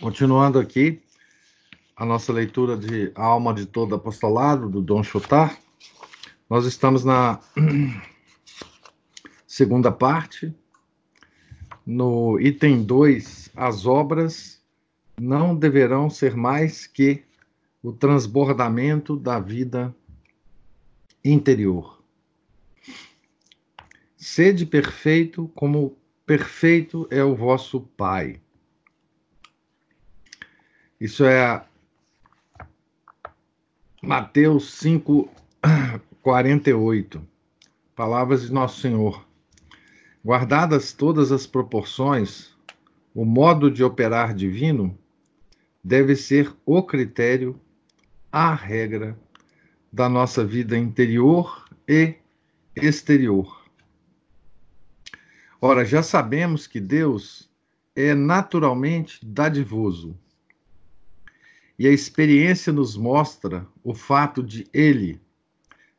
[0.00, 1.00] continuando aqui,
[1.96, 5.58] a nossa leitura de Alma de Todo Apostolado, do Dom Chutar,
[6.48, 7.40] nós estamos na
[9.46, 10.54] segunda parte,
[11.86, 14.62] no item 2, as obras
[15.20, 17.22] não deverão ser mais que
[17.82, 19.94] o transbordamento da vida
[21.24, 22.02] interior.
[24.16, 28.40] Sede perfeito como perfeito é o vosso Pai.
[31.00, 31.64] Isso é
[34.00, 35.28] Mateus 5,
[36.22, 37.26] 48.
[37.96, 39.26] Palavras de Nosso Senhor.
[40.24, 42.54] Guardadas todas as proporções,
[43.14, 44.96] o modo de operar divino
[45.82, 47.60] deve ser o critério,
[48.30, 49.18] a regra
[49.92, 52.14] da nossa vida interior e
[52.76, 53.64] exterior.
[55.60, 57.50] Ora, já sabemos que Deus
[57.96, 60.16] é naturalmente dadivoso.
[61.78, 65.20] E a experiência nos mostra o fato de Ele,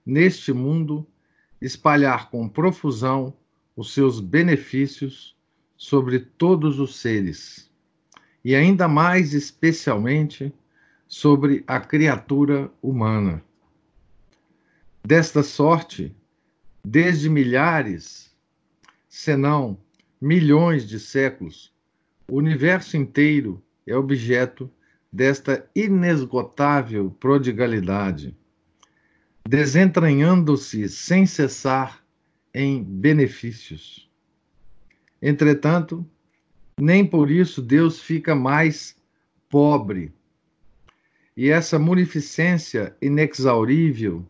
[0.05, 1.05] neste mundo,
[1.61, 3.33] espalhar com profusão
[3.75, 5.35] os seus benefícios
[5.75, 7.69] sobre todos os seres,
[8.43, 10.53] e ainda mais especialmente
[11.07, 13.43] sobre a criatura humana.
[15.03, 16.15] Desta sorte,
[16.83, 18.33] desde milhares,
[19.09, 19.77] senão
[20.19, 21.73] milhões de séculos,
[22.27, 24.71] o universo inteiro é objeto
[25.15, 28.35] desta inesgotável prodigalidade,
[29.47, 32.03] desentranhando-se sem cessar
[32.53, 34.11] em benefícios.
[35.21, 36.05] Entretanto,
[36.77, 38.97] nem por isso Deus fica mais
[39.49, 40.11] pobre.
[41.37, 44.27] E essa munificência inexaurível,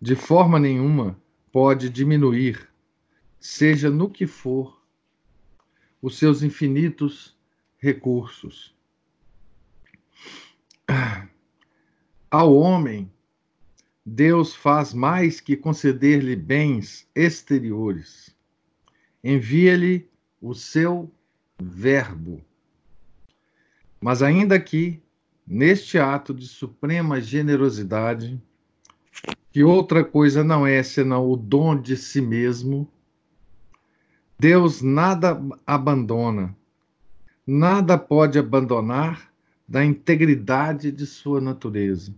[0.00, 2.68] de forma nenhuma, pode diminuir,
[3.40, 4.80] seja no que for,
[6.00, 7.36] os seus infinitos
[7.78, 8.78] recursos.
[12.30, 13.10] Ao homem,
[14.04, 18.34] Deus faz mais que conceder-lhe bens exteriores.
[19.22, 20.08] Envia-lhe
[20.40, 21.10] o seu
[21.62, 22.40] Verbo.
[24.00, 25.02] Mas ainda que,
[25.46, 28.40] neste ato de suprema generosidade,
[29.52, 32.88] que outra coisa não é senão o dom de si mesmo,
[34.38, 36.56] Deus nada abandona,
[37.46, 39.29] nada pode abandonar
[39.70, 42.12] da integridade de sua natureza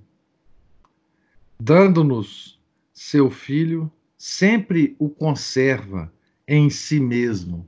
[1.62, 2.60] dando-nos
[2.92, 6.12] seu Filho, sempre o conserva
[6.46, 7.66] em si mesmo.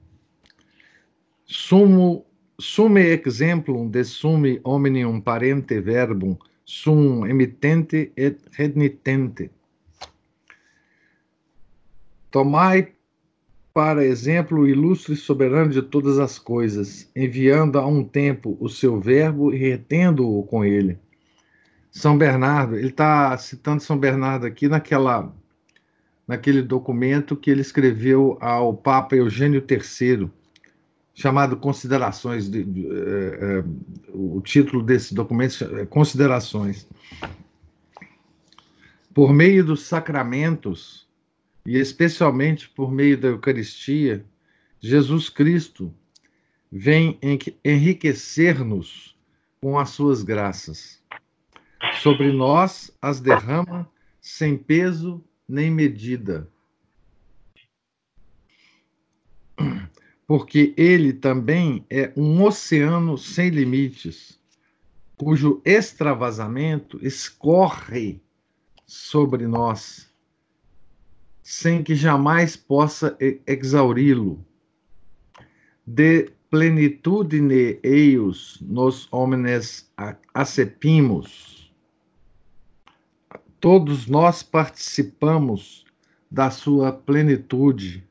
[1.47, 2.27] Sumo,
[2.59, 9.49] sume exemplum de sume omnium parente verbum sum emitente et renitente.
[12.33, 12.95] Tomai
[13.75, 19.53] para exemplo ilustre soberano de todas as coisas, enviando a um tempo o seu verbo
[19.53, 20.99] e retendo-o com ele
[21.95, 25.33] são Bernardo, ele está citando São Bernardo aqui naquela,
[26.27, 30.29] naquele documento que ele escreveu ao Papa Eugênio III,
[31.15, 32.51] chamado Considerações.
[32.51, 33.65] De, de, é, é,
[34.13, 36.89] o título desse documento é Considerações.
[39.15, 41.04] Por meio dos sacramentos,
[41.67, 44.25] e especialmente por meio da Eucaristia,
[44.81, 45.95] Jesus Cristo
[46.71, 47.19] vem
[47.65, 49.17] enriquecer-nos
[49.61, 51.03] com as suas graças
[52.01, 56.51] sobre nós as derrama sem peso nem medida.
[60.27, 64.41] Porque ele também é um oceano sem limites,
[65.17, 68.21] cujo extravasamento escorre
[68.87, 70.11] sobre nós,
[71.45, 74.45] sem que jamais possa exauri-lo.
[75.87, 79.89] De plenitudine eius nos homines
[80.35, 81.65] acepimos
[83.65, 85.87] Todos nós participamos
[86.31, 88.07] da sua plenitude.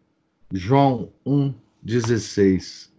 [0.52, 2.90] João 1,16.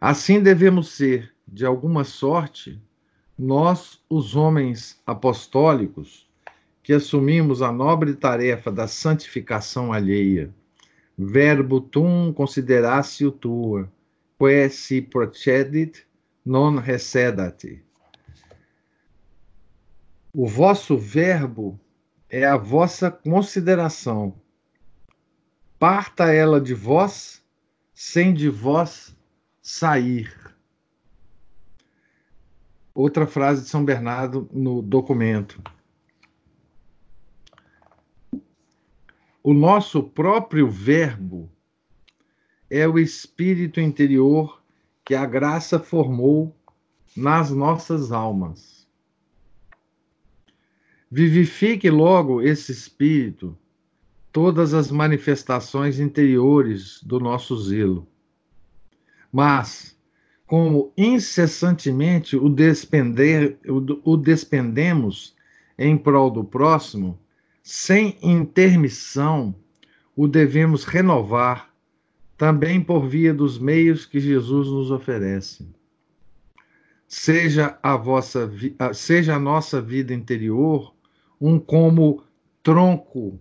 [0.00, 2.80] Assim devemos ser, de alguma sorte,
[3.38, 6.26] nós, os homens apostólicos,
[6.90, 10.52] que assumimos a nobre tarefa da santificação alheia.
[11.16, 12.34] Verbo tum
[13.24, 13.88] o tua,
[14.36, 16.04] que si procedit,
[16.44, 17.80] non recedat.
[20.34, 21.78] O vosso verbo
[22.28, 24.34] é a vossa consideração.
[25.78, 27.40] Parta ela de vós,
[27.94, 29.16] sem de vós
[29.62, 30.34] sair.
[32.92, 35.62] Outra frase de São Bernardo no documento.
[39.42, 41.50] O nosso próprio verbo
[42.68, 44.62] é o espírito interior
[45.02, 46.54] que a graça formou
[47.16, 48.86] nas nossas almas.
[51.10, 53.56] Vivifique logo esse espírito,
[54.30, 58.06] todas as manifestações interiores do nosso zelo.
[59.32, 59.98] Mas,
[60.46, 65.34] como incessantemente o, despender, o, o despendemos
[65.78, 67.18] em prol do próximo,
[67.70, 69.54] sem intermissão,
[70.16, 71.72] o devemos renovar
[72.36, 75.68] também por via dos meios que Jesus nos oferece.
[77.06, 78.50] Seja a vossa
[78.92, 80.92] seja a nossa vida interior
[81.40, 82.24] um como
[82.60, 83.38] tronco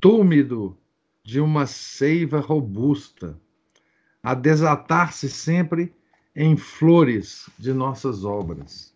[0.00, 0.74] túmido
[1.22, 3.38] de uma seiva robusta,
[4.22, 5.92] a desatar-se sempre
[6.34, 8.94] em flores de nossas obras.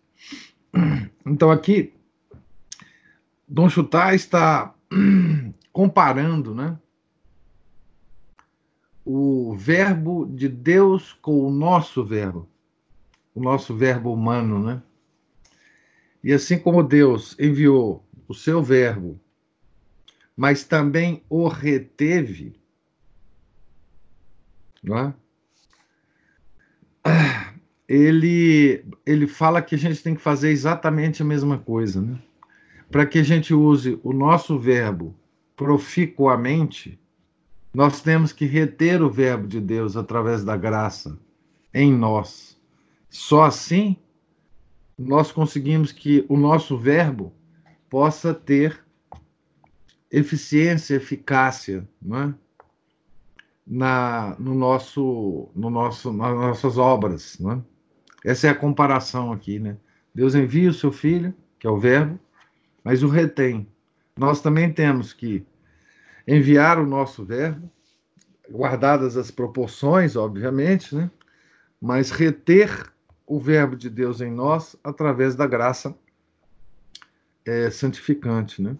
[1.23, 1.93] Então aqui,
[3.49, 4.75] Dom Chutar está
[5.73, 6.77] comparando, né?
[9.03, 12.47] O verbo de Deus com o nosso verbo,
[13.33, 14.83] o nosso verbo humano, né?
[16.23, 19.19] E assim como Deus enviou o seu verbo,
[20.37, 22.55] mas também o reteve,
[24.83, 25.13] não é?
[27.87, 32.21] Ele, ele fala que a gente tem que fazer exatamente a mesma coisa, né?
[32.91, 35.15] Para que a gente use o nosso verbo
[35.55, 36.99] proficuamente,
[37.73, 41.19] nós temos que reter o verbo de Deus através da graça
[41.73, 42.59] em nós.
[43.09, 43.95] Só assim
[44.97, 47.33] nós conseguimos que o nosso verbo
[47.89, 48.83] possa ter
[50.11, 52.33] eficiência, eficácia, é?
[53.65, 57.61] na no nosso, no nosso, nas nossas obras, é?
[58.31, 59.77] Essa é a comparação aqui, né?
[60.13, 62.19] Deus envia o seu filho, que é o verbo,
[62.89, 63.67] mas o retém.
[64.17, 65.45] Nós também temos que
[66.27, 67.71] enviar o nosso verbo,
[68.49, 71.11] guardadas as proporções, obviamente, né?
[71.79, 72.91] Mas reter
[73.27, 75.95] o verbo de Deus em nós através da graça
[77.45, 78.75] é, santificante, né?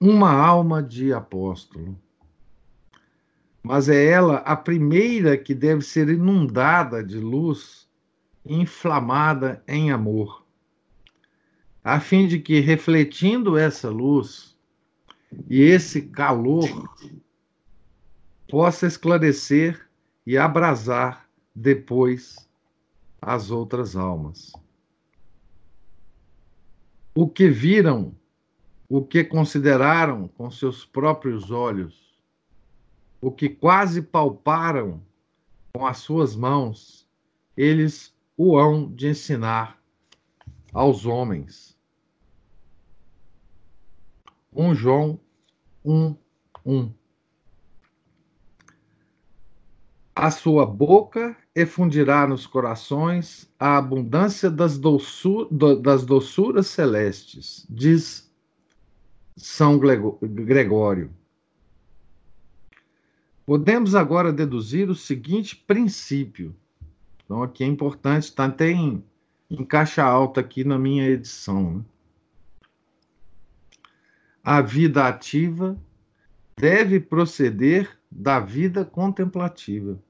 [0.00, 1.96] Uma alma de apóstolo.
[3.62, 7.88] Mas é ela a primeira que deve ser inundada de luz,
[8.44, 10.47] inflamada em amor,
[11.82, 14.56] a fim de que, refletindo essa luz
[15.48, 16.68] e esse calor,
[18.48, 19.88] possa esclarecer
[20.26, 22.48] e abrasar depois
[23.20, 24.52] as outras almas.
[27.14, 28.14] O que viram,
[28.88, 32.08] o que consideraram com seus próprios olhos,
[33.20, 35.02] o que quase palparam
[35.72, 37.06] com as suas mãos,
[37.56, 39.77] eles o hão de ensinar
[40.72, 41.76] aos homens.
[44.52, 45.20] 1 João
[45.84, 46.16] 1,
[46.64, 46.92] 1.
[50.14, 55.48] A sua boca efundirá nos corações a abundância das, doçu,
[55.80, 58.28] das doçuras celestes, diz
[59.36, 61.10] São Gregório.
[63.46, 66.54] Podemos agora deduzir o seguinte princípio.
[67.24, 68.72] Então, aqui é importante, está até
[69.50, 71.78] em, caixa alta aqui na minha edição.
[71.78, 71.84] Né?
[74.42, 75.78] A vida ativa
[76.56, 80.00] deve proceder da vida contemplativa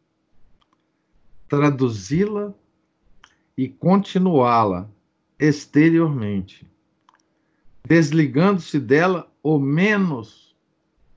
[1.49, 2.55] traduzi-la
[3.57, 4.89] e continuá-la
[5.39, 6.71] exteriormente,
[7.85, 10.55] desligando-se dela o menos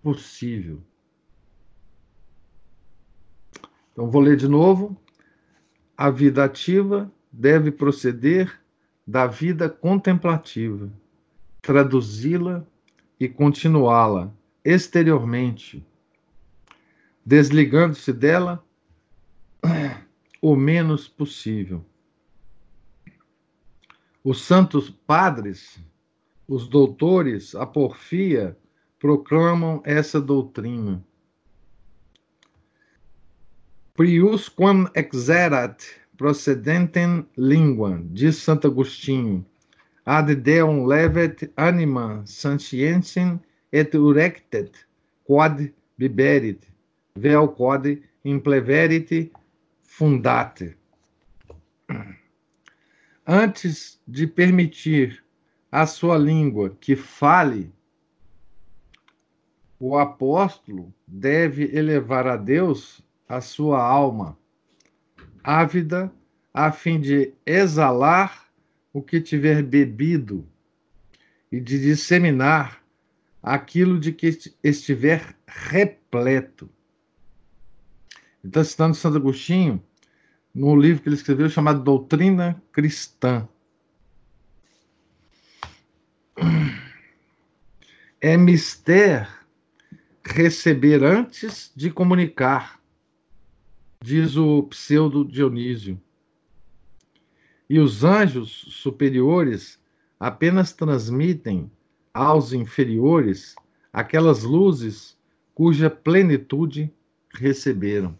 [0.01, 0.81] possível.
[3.91, 4.97] Então, vou ler de novo.
[5.97, 8.59] A vida ativa deve proceder
[9.05, 10.91] da vida contemplativa,
[11.61, 12.65] traduzi-la
[13.19, 14.33] e continuá-la
[14.63, 15.85] exteriormente,
[17.25, 18.63] desligando-se dela
[20.41, 21.85] o menos possível.
[24.23, 25.79] Os santos padres,
[26.47, 28.57] os doutores, a porfia,
[29.00, 31.03] proclamam essa doutrina.
[33.95, 39.43] Prius quam exerat procedentem lingua, diz Santo Agostinho,
[40.05, 43.39] ad deum levet anima sentiensem
[43.71, 44.85] et urectet,
[45.23, 46.61] quod biberit,
[47.15, 49.31] vel quod impleveriti
[49.81, 50.77] fundate.
[53.25, 55.23] Antes de permitir
[55.71, 57.73] a sua língua que fale,
[59.79, 64.37] o apóstolo deve elevar a Deus a sua alma,
[65.43, 66.12] ávida,
[66.53, 68.48] a fim de exalar
[68.93, 70.48] o que tiver bebido
[71.51, 72.81] e de disseminar
[73.41, 76.69] aquilo de que estiver repleto.
[78.43, 79.81] Então, citando Santo Agostinho,
[80.53, 83.48] no livro que ele escreveu chamado Doutrina Cristã.
[88.19, 89.27] É mister
[90.24, 92.80] receber antes de comunicar,
[94.01, 96.01] diz o pseudo Dionísio.
[97.70, 99.79] E os anjos superiores
[100.20, 101.72] apenas transmitem
[102.13, 103.55] aos inferiores
[103.93, 105.17] aquelas luzes
[105.53, 106.93] cuja plenitude
[107.34, 108.17] receberam.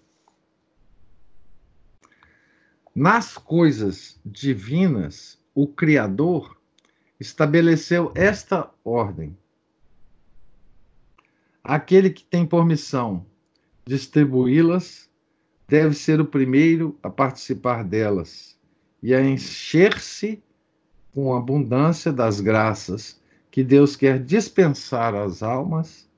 [2.94, 6.58] Nas coisas divinas, o Criador
[7.20, 9.38] estabeleceu esta ordem.
[11.64, 13.26] Aquele que tem por missão
[13.86, 15.11] distribuí-las
[15.72, 18.60] deve ser o primeiro a participar delas
[19.02, 20.44] e a encher-se
[21.14, 26.10] com abundância das graças que Deus quer dispensar às almas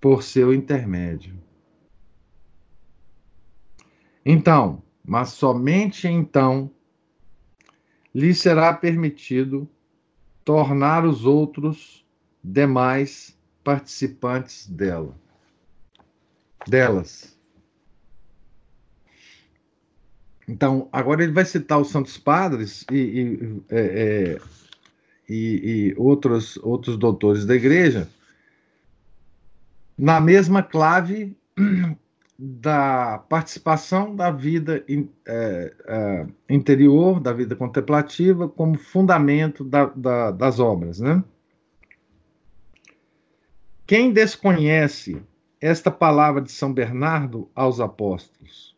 [0.00, 1.38] por seu intermédio.
[4.24, 6.70] Então, mas somente então
[8.14, 9.68] lhe será permitido
[10.42, 12.02] tornar os outros
[12.42, 15.14] demais participantes dela,
[16.66, 17.31] delas.
[20.48, 24.40] Então, agora ele vai citar os Santos Padres e, e, é, é,
[25.28, 28.08] e, e outros, outros doutores da igreja
[29.96, 31.36] na mesma clave
[32.38, 34.84] da participação da vida
[35.26, 40.98] é, é, interior, da vida contemplativa, como fundamento da, da, das obras.
[40.98, 41.22] Né?
[43.86, 45.22] Quem desconhece
[45.60, 48.71] esta palavra de São Bernardo aos apóstolos?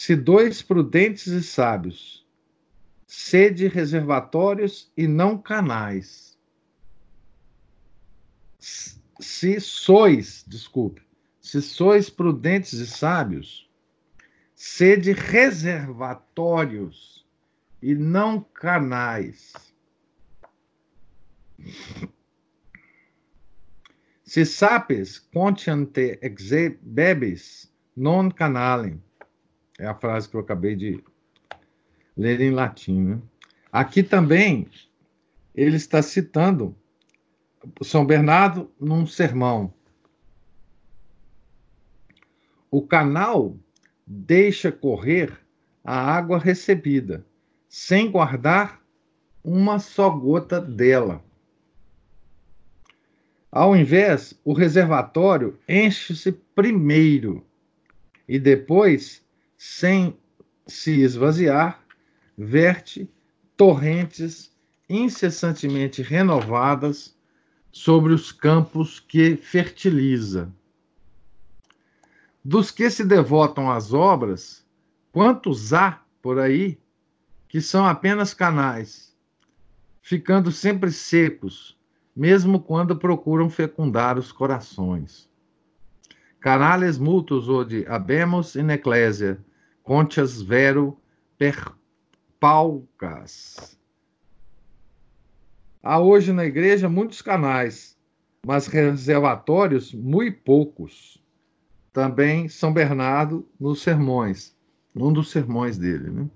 [0.00, 2.24] Se dois prudentes e sábios,
[3.04, 6.38] sede reservatórios e não canais.
[8.60, 11.02] Se sois, desculpe,
[11.40, 13.68] se sois prudentes e sábios,
[14.54, 17.26] sede reservatórios
[17.82, 19.52] e não canais.
[24.22, 29.02] Se sapes consciente exe bebes non canalem.
[29.78, 31.02] É a frase que eu acabei de
[32.16, 33.00] ler em latim.
[33.00, 33.18] Né?
[33.72, 34.68] Aqui também
[35.54, 36.76] ele está citando
[37.82, 39.72] São Bernardo num sermão
[42.70, 43.56] o canal
[44.06, 45.38] deixa correr
[45.82, 47.24] a água recebida,
[47.68, 48.82] sem guardar
[49.42, 51.24] uma só gota dela.
[53.50, 57.44] Ao invés, o reservatório enche-se primeiro
[58.28, 59.24] e depois,
[59.58, 60.16] sem
[60.68, 61.82] se esvaziar,
[62.36, 63.10] verte
[63.56, 64.56] torrentes
[64.88, 67.18] incessantemente renovadas
[67.72, 70.50] sobre os campos que fertiliza.
[72.44, 74.64] Dos que se devotam às obras,
[75.12, 76.78] quantos há por aí
[77.48, 79.16] que são apenas canais,
[80.00, 81.76] ficando sempre secos,
[82.14, 85.28] mesmo quando procuram fecundar os corações.
[86.40, 89.38] Canales multus ode habemus in ecclesia,
[89.88, 91.00] contias vero
[91.38, 91.72] per
[92.38, 93.80] paucas.
[95.82, 97.96] Há hoje na igreja muitos canais,
[98.46, 101.24] mas reservatórios muito poucos
[101.90, 104.54] também São Bernardo nos sermões,
[104.94, 106.10] num dos sermões dele.
[106.10, 106.28] Né?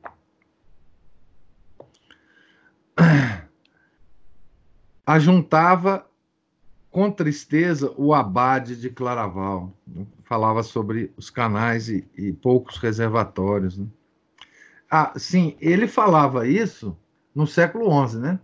[5.04, 6.10] Ajuntava
[6.90, 10.06] com tristeza o abade de Claraval, né?
[10.32, 13.76] Falava sobre os canais e, e poucos reservatórios.
[13.76, 13.86] Né?
[14.90, 16.96] Ah, sim, ele falava isso
[17.34, 18.40] no século XI, né?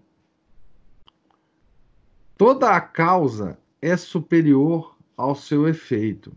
[2.37, 6.37] Toda a causa é superior ao seu efeito.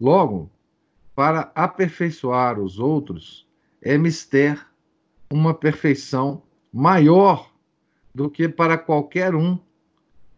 [0.00, 0.50] Logo,
[1.14, 3.46] para aperfeiçoar os outros,
[3.82, 4.66] é mister
[5.30, 7.52] uma perfeição maior
[8.14, 9.58] do que para qualquer um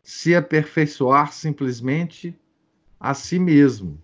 [0.02, 2.36] se aperfeiçoar simplesmente
[2.98, 4.00] a si mesmo.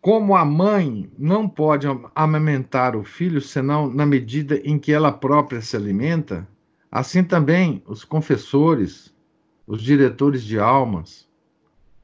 [0.00, 5.60] Como a mãe não pode amamentar o filho senão na medida em que ela própria
[5.60, 6.46] se alimenta,
[6.90, 9.14] assim também os confessores
[9.66, 11.28] os diretores de almas,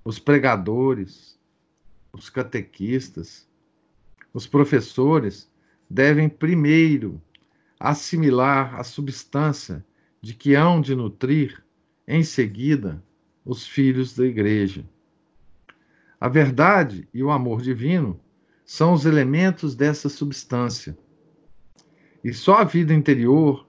[0.04, 1.38] os pregadores,
[2.12, 3.48] os catequistas,
[4.34, 5.50] os professores
[5.88, 7.22] devem primeiro
[7.78, 9.84] assimilar a substância
[10.22, 11.62] de que hão de nutrir,
[12.06, 13.02] em seguida,
[13.44, 14.84] os filhos da igreja.
[16.20, 18.20] A verdade e o amor divino
[18.64, 20.96] são os elementos dessa substância.
[22.22, 23.66] E só a vida interior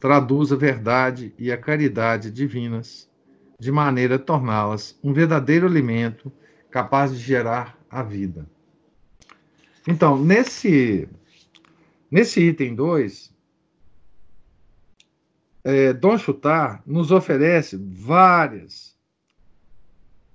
[0.00, 3.08] traduz a verdade e a caridade divinas,
[3.58, 6.32] de maneira a torná-las um verdadeiro alimento
[6.68, 8.50] capaz de gerar a vida.
[9.86, 11.08] Então, nesse,
[12.10, 13.32] nesse item 2,
[15.68, 18.96] é, Dom Chutar nos oferece várias,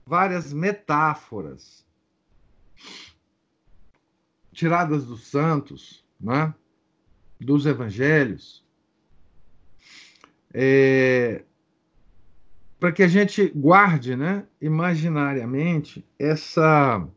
[0.05, 1.85] várias metáforas
[4.51, 6.53] tiradas dos santos, né?
[7.39, 8.61] dos evangelhos,
[10.53, 11.45] é,
[12.77, 17.07] para que a gente guarde né, imaginariamente essa,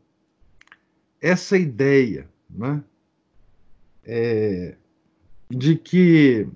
[1.19, 2.81] essa ideia né,
[4.05, 4.77] é,
[5.49, 6.47] de que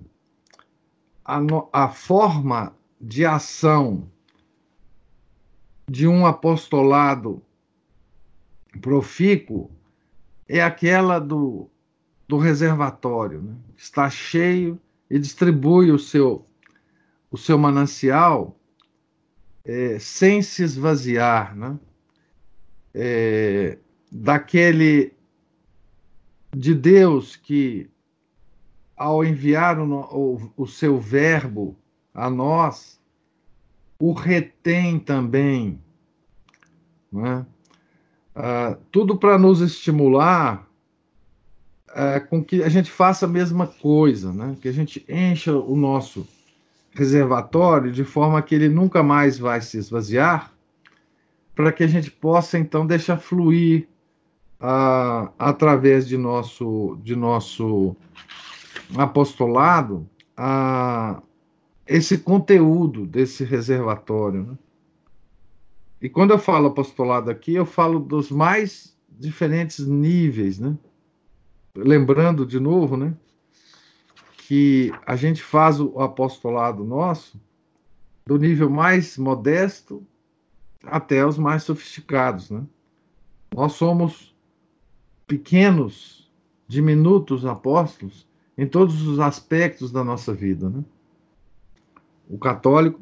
[1.30, 4.10] a, a forma de ação
[5.88, 7.42] de um apostolado
[8.80, 9.70] profícuo
[10.48, 11.68] é aquela do,
[12.26, 13.56] do reservatório, né?
[13.76, 16.44] está cheio e distribui o seu,
[17.30, 18.56] o seu manancial
[19.64, 21.78] é, sem se esvaziar né?
[22.92, 23.78] É,
[24.10, 25.12] daquele
[26.56, 27.89] de Deus que,
[29.00, 31.74] ao enviar o, o, o seu verbo
[32.12, 33.00] a nós,
[33.98, 35.80] o retém também.
[37.10, 37.46] Né?
[38.92, 40.68] Tudo para nos estimular
[41.88, 44.54] ah, com que a gente faça a mesma coisa, né?
[44.60, 46.28] que a gente encha o nosso
[46.92, 50.52] reservatório de forma que ele nunca mais vai se esvaziar,
[51.54, 53.88] para que a gente possa então deixar fluir
[54.60, 57.96] ah, através de nosso, de nosso
[58.96, 61.22] apostolado a
[61.86, 64.44] esse conteúdo desse reservatório.
[64.44, 64.58] Né?
[66.00, 70.76] E quando eu falo apostolado aqui, eu falo dos mais diferentes níveis, né?
[71.74, 73.14] Lembrando de novo, né?
[74.38, 77.40] Que a gente faz o apostolado nosso
[78.26, 80.06] do nível mais modesto
[80.84, 82.64] até os mais sofisticados, né?
[83.54, 84.34] Nós somos
[85.26, 86.30] pequenos,
[86.66, 88.29] diminutos apóstolos
[88.60, 90.68] em todos os aspectos da nossa vida.
[90.68, 90.84] Né?
[92.28, 93.00] O católico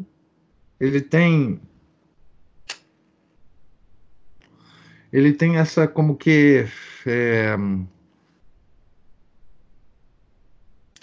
[0.78, 1.60] ele tem
[5.12, 6.64] ele tem essa como que
[7.04, 7.56] é,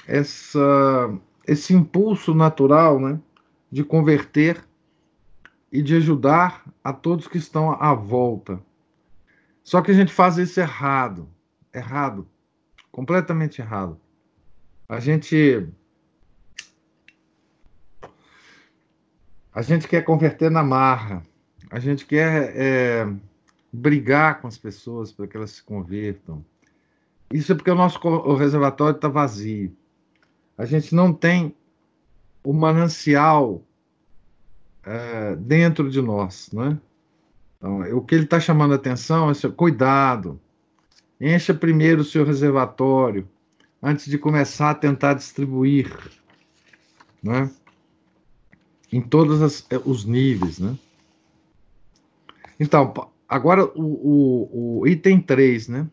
[0.08, 3.20] essa esse impulso natural, né,
[3.70, 4.66] de converter
[5.70, 8.64] e de ajudar a todos que estão à volta.
[9.66, 11.28] Só que a gente faz isso errado,
[11.74, 12.26] errado,
[12.90, 14.00] completamente errado.
[14.88, 15.68] A gente
[19.52, 21.24] a gente quer converter na marra,
[21.72, 23.14] a gente quer é,
[23.72, 26.46] brigar com as pessoas para que elas se convertam.
[27.34, 29.76] Isso é porque o nosso o reservatório está vazio.
[30.58, 31.56] A gente não tem
[32.44, 33.64] o manancial
[34.84, 36.80] é, dentro de nós, né?
[37.58, 40.40] Então, o que ele está chamando a atenção é assim, cuidado,
[41.20, 43.28] encha primeiro o seu reservatório
[43.82, 45.92] antes de começar a tentar distribuir,
[47.22, 47.52] né?
[48.92, 50.78] Em todos eh, os níveis, né?
[52.60, 52.94] Então,
[53.28, 55.90] agora o, o, o item 3, né?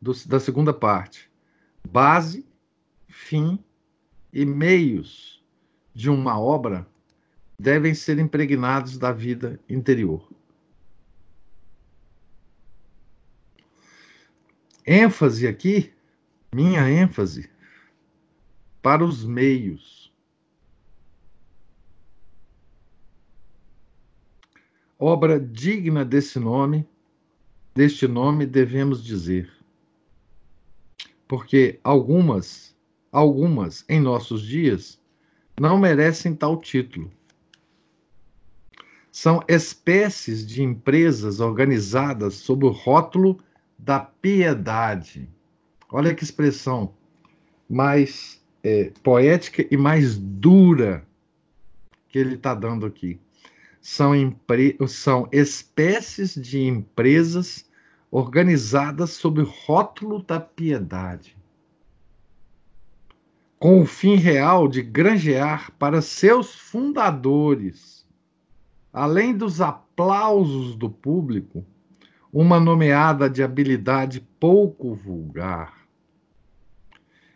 [0.00, 1.30] Do, da segunda parte.
[1.88, 2.46] Base,
[3.08, 3.58] fim
[4.32, 5.42] e meios
[5.94, 6.86] de uma obra
[7.58, 10.30] devem ser impregnados da vida interior.
[14.90, 15.92] ênfase aqui,
[16.52, 17.48] minha ênfase,
[18.82, 20.12] para os meios.
[24.98, 26.86] Obra digna desse nome,
[27.74, 29.50] deste nome devemos dizer.
[31.28, 32.76] Porque algumas,
[33.12, 35.00] algumas em nossos dias,
[35.58, 37.10] não merecem tal título.
[39.12, 43.38] São espécies de empresas organizadas sob o rótulo
[43.78, 45.28] da piedade.
[45.92, 46.94] Olha que expressão
[47.68, 51.06] mais é, poética e mais dura
[52.08, 53.20] que ele está dando aqui.
[53.80, 54.12] São,
[54.86, 57.68] são espécies de empresas
[58.10, 61.36] organizadas sob o rótulo da piedade,
[63.58, 68.00] com o fim real de granjear para seus fundadores
[68.92, 71.64] além dos aplausos do público,
[72.32, 75.79] uma nomeada de habilidade pouco vulgar,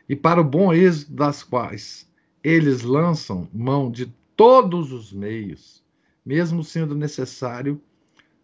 [0.09, 2.09] e para o bom êxito das quais
[2.43, 5.83] eles lançam mão de todos os meios,
[6.25, 7.81] mesmo sendo necessário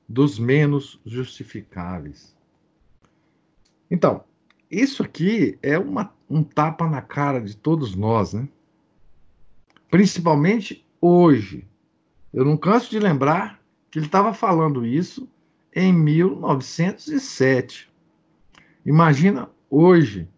[0.09, 2.35] dos menos justificáveis.
[3.91, 4.25] Então,
[4.71, 8.49] isso aqui é uma, um tapa na cara de todos nós, né?
[9.91, 11.67] Principalmente hoje.
[12.33, 15.29] Eu não canso de lembrar que ele estava falando isso
[15.75, 17.91] em 1907.
[18.87, 20.29] Imagina hoje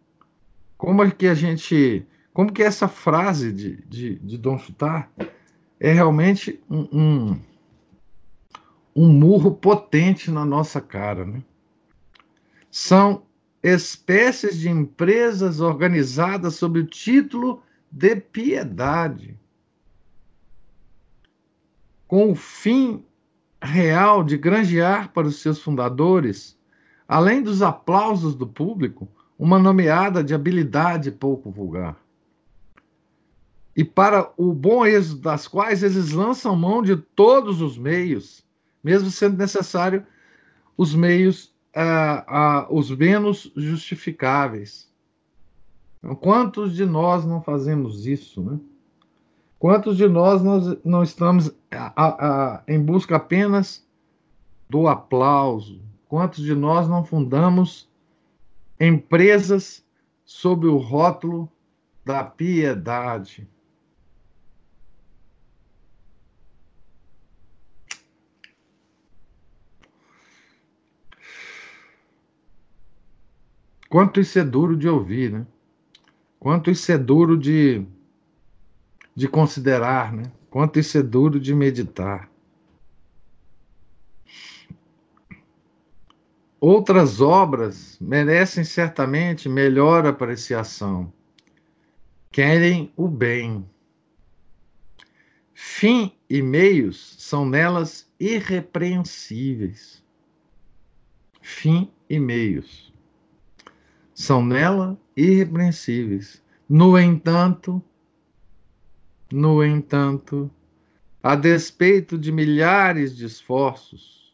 [0.82, 5.08] como é que a gente, como que essa frase de, de, de Dom Chutar
[5.78, 7.40] é realmente um, um,
[8.96, 11.40] um murro potente na nossa cara, né?
[12.68, 13.22] São
[13.62, 19.38] espécies de empresas organizadas sob o título de piedade,
[22.08, 23.06] com o fim
[23.62, 26.58] real de granjear para os seus fundadores,
[27.06, 29.08] além dos aplausos do público,
[29.42, 31.96] uma nomeada de habilidade pouco vulgar.
[33.74, 38.46] E para o bom êxito das quais eles lançam mão de todos os meios,
[38.85, 40.07] mesmo sendo necessário
[40.76, 44.88] os meios uh, uh, os menos justificáveis.
[45.98, 48.61] Então, quantos de nós não fazemos isso, né?
[49.59, 53.85] Quantos de nós nós não estamos a, a, em busca apenas
[54.70, 55.81] do aplauso?
[56.09, 57.90] Quantos de nós não fundamos
[58.82, 59.84] empresas
[60.24, 61.48] sob o rótulo
[62.04, 63.48] da piedade?
[73.88, 75.46] Quanto isso é duro de ouvir, né?
[76.40, 77.86] Quanto isso é duro de,
[79.14, 80.32] de considerar, né?
[80.50, 82.31] Quanto isso é duro de meditar.
[86.64, 91.12] Outras obras merecem certamente melhor apreciação.
[92.31, 93.68] Querem o bem.
[95.53, 100.05] Fim e meios são nelas irrepreensíveis.
[101.40, 102.94] Fim e meios
[104.14, 106.40] são nela irrepreensíveis.
[106.68, 107.83] No entanto,
[109.33, 110.48] no entanto,
[111.20, 114.33] a despeito de milhares de esforços,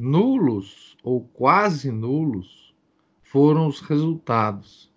[0.00, 2.74] nulos ou quase nulos
[3.22, 4.92] foram os resultados,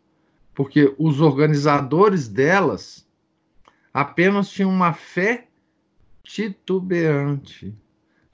[0.55, 3.07] porque os organizadores delas
[3.93, 5.47] apenas tinham uma fé
[6.23, 7.77] titubeante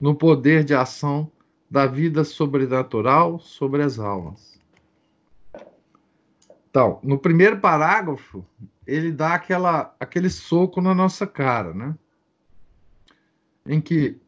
[0.00, 1.30] no poder de ação
[1.70, 4.58] da vida sobrenatural sobre as almas.
[6.70, 8.42] Então, no primeiro parágrafo,
[8.86, 11.94] ele dá aquela, aquele soco na nossa cara, né?
[13.66, 14.18] Em que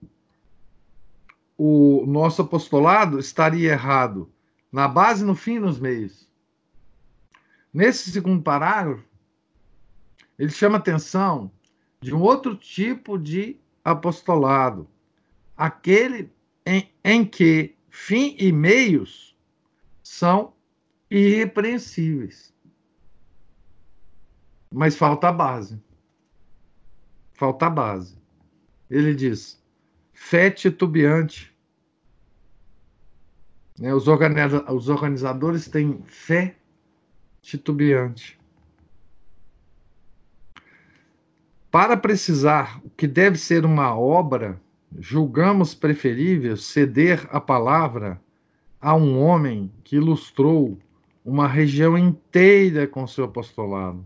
[1.59, 4.33] o nosso apostolado estaria errado
[4.71, 6.29] na base, no fim e nos meios.
[7.75, 9.05] Nesse segundo parágrafo,
[10.39, 11.51] ele chama atenção
[12.01, 14.89] de um outro tipo de apostolado,
[15.57, 16.31] aquele
[16.65, 19.37] em, em que fim e meios
[20.03, 20.53] são
[21.11, 22.55] irrepreensíveis.
[24.73, 25.83] Mas falta a base.
[27.33, 28.17] Falta a base.
[28.91, 29.61] Ele diz:
[30.19, 31.55] fé titubeante.
[33.79, 36.57] Né, os, organiza os organizadores têm fé
[37.41, 38.39] titubeante.
[41.71, 44.61] Para precisar o que deve ser uma obra,
[44.99, 48.21] julgamos preferível ceder a palavra
[48.81, 50.79] a um homem que ilustrou
[51.25, 54.05] uma região inteira com seu apostolado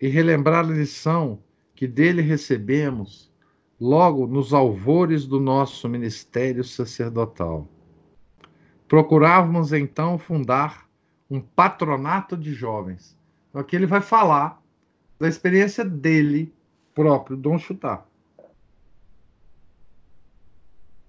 [0.00, 1.42] e relembrar a lição
[1.74, 3.34] que dele recebemos
[3.80, 7.68] logo nos alvores do nosso ministério sacerdotal.
[8.88, 10.88] Procurávamos então fundar
[11.30, 13.16] um patronato de jovens.
[13.48, 14.62] Então, aqui ele vai falar
[15.18, 16.54] da experiência dele
[16.94, 18.06] próprio, Dom Chutar.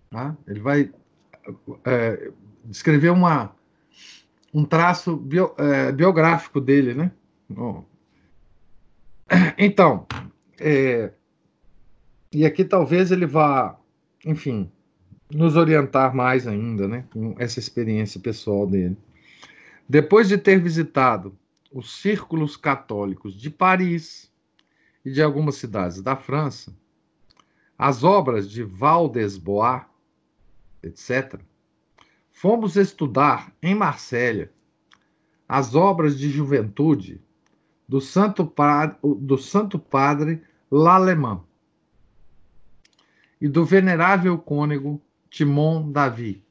[0.10, 0.36] Tá?
[0.48, 0.92] Ele vai
[1.86, 2.32] é,
[2.66, 3.56] descrever uma,
[4.54, 7.12] um traço bio, é, biográfico dele, né?
[9.58, 10.08] Então,
[10.60, 11.12] é,
[12.32, 13.80] e aqui talvez ele vá,
[14.26, 14.72] enfim,
[15.32, 17.06] nos orientar mais ainda, né?
[17.12, 18.98] Com essa experiência pessoal dele.
[19.88, 21.38] Depois de ter visitado
[21.72, 24.32] os círculos católicos de Paris
[25.04, 26.76] e de algumas cidades da França,
[27.78, 29.84] as obras de Valdesbois,
[30.84, 31.40] etc.,
[32.32, 34.50] fomos estudar em Marsella
[35.48, 37.22] as obras de juventude
[37.88, 41.47] do Santo Padre, do Santo Padre L'Allemand.
[43.40, 46.44] E do venerável cônego Timon Davi.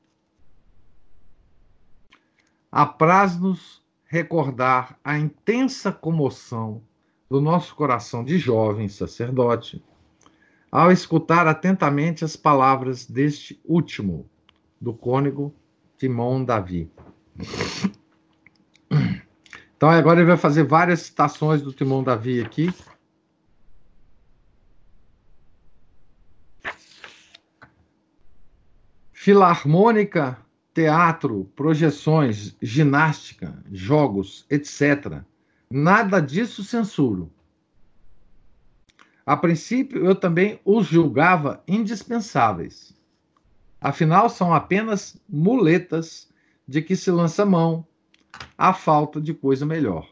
[2.70, 6.83] Apraz-nos recordar a intensa comoção
[7.29, 9.83] do nosso coração de jovem sacerdote
[10.70, 14.29] ao escutar atentamente as palavras deste último,
[14.81, 15.55] do cônego
[15.96, 16.90] Timon Davi.
[19.77, 22.72] Então agora ele vai fazer várias citações do Timon Davi aqui.
[29.27, 30.39] Filarmônica,
[30.73, 35.21] teatro, projeções, ginástica, jogos, etc.
[35.69, 37.29] Nada disso censuro.
[39.27, 42.95] A princípio, eu também os julgava indispensáveis.
[43.81, 46.33] Afinal, são apenas muletas
[46.65, 47.85] de que se lança mão
[48.57, 50.09] à falta de coisa melhor.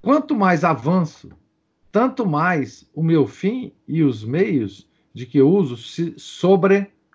[0.00, 1.28] Quanto mais avanço,
[1.90, 6.14] tanto mais o meu fim e os meios de que uso se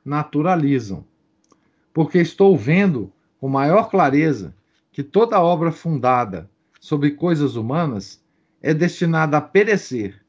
[0.07, 1.05] sobrenaturalizam.
[1.93, 4.55] Porque estou vendo com maior clareza
[4.91, 8.23] que toda obra fundada sobre coisas humanas
[8.61, 10.23] é destinada a perecer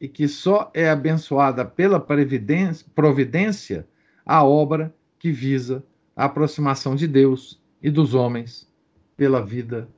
[0.00, 3.86] e que só é abençoada pela providência
[4.24, 5.84] a obra que visa
[6.16, 8.68] a aproximação de Deus e dos homens
[9.16, 9.88] pela vida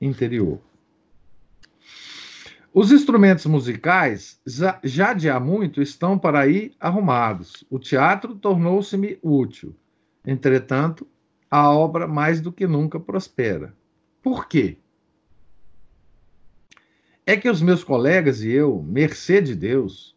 [0.00, 0.58] interior.
[2.76, 4.40] Os instrumentos musicais,
[4.82, 7.64] já de há muito, estão para aí arrumados.
[7.70, 9.76] O teatro tornou-se-me útil.
[10.26, 11.06] Entretanto,
[11.48, 13.72] a obra mais do que nunca prospera.
[14.20, 14.76] Por quê?
[17.24, 20.16] É que os meus colegas e eu, mercê de Deus,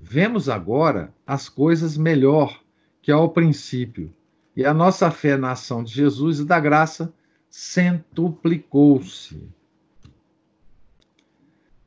[0.00, 2.62] vemos agora as coisas melhor
[3.02, 4.14] que ao princípio
[4.54, 7.12] e a nossa fé na ação de Jesus e da graça
[7.50, 9.42] centuplicou-se.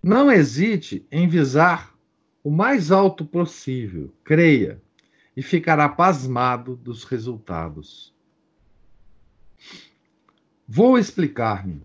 [0.08, 1.98] Não hesite em visar
[2.44, 4.80] o mais alto possível, creia,
[5.36, 8.14] e ficará pasmado dos resultados.
[10.68, 11.82] Vou explicar-me.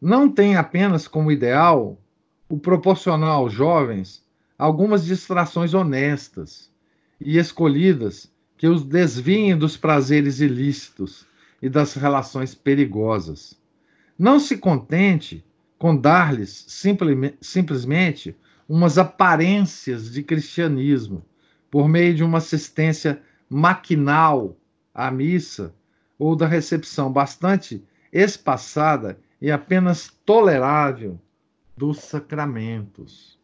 [0.00, 1.96] Não tem apenas como ideal
[2.48, 4.26] o proporcionar aos jovens
[4.58, 6.68] algumas distrações honestas
[7.20, 11.28] e escolhidas que os desviem dos prazeres ilícitos
[11.62, 13.56] e das relações perigosas.
[14.18, 15.44] Não se contente
[15.82, 16.64] com dar-lhes
[17.40, 18.36] simplesmente
[18.68, 21.26] umas aparências de cristianismo
[21.68, 24.56] por meio de uma assistência maquinal
[24.94, 25.74] à missa
[26.16, 31.20] ou da recepção bastante espaçada e apenas tolerável
[31.76, 33.36] dos sacramentos.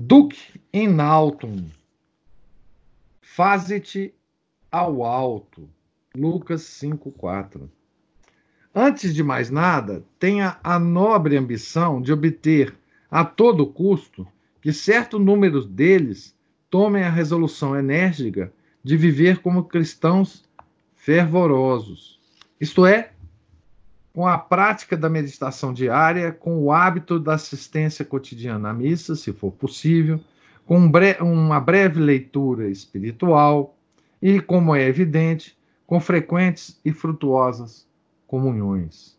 [0.00, 1.66] Duque in altum,
[3.20, 4.14] faze-te
[4.70, 5.68] ao alto.
[6.14, 7.68] Lucas 5:4.
[8.76, 12.74] Antes de mais nada, tenha a nobre ambição de obter
[13.08, 14.26] a todo custo
[14.60, 16.34] que certo número deles
[16.68, 20.42] tomem a resolução enérgica de viver como cristãos
[20.96, 22.18] fervorosos.
[22.60, 23.12] Isto é,
[24.12, 29.32] com a prática da meditação diária, com o hábito da assistência cotidiana à missa, se
[29.32, 30.18] for possível,
[30.66, 33.76] com um bre uma breve leitura espiritual
[34.20, 35.56] e, como é evidente,
[35.86, 37.86] com frequentes e frutuosas
[38.34, 39.16] comunhões.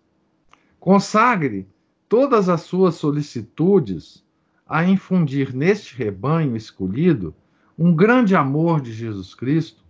[0.77, 1.65] Consagre
[2.09, 4.25] todas as suas solicitudes
[4.67, 7.33] a infundir neste rebanho escolhido
[7.79, 9.85] um grande amor de Jesus Cristo,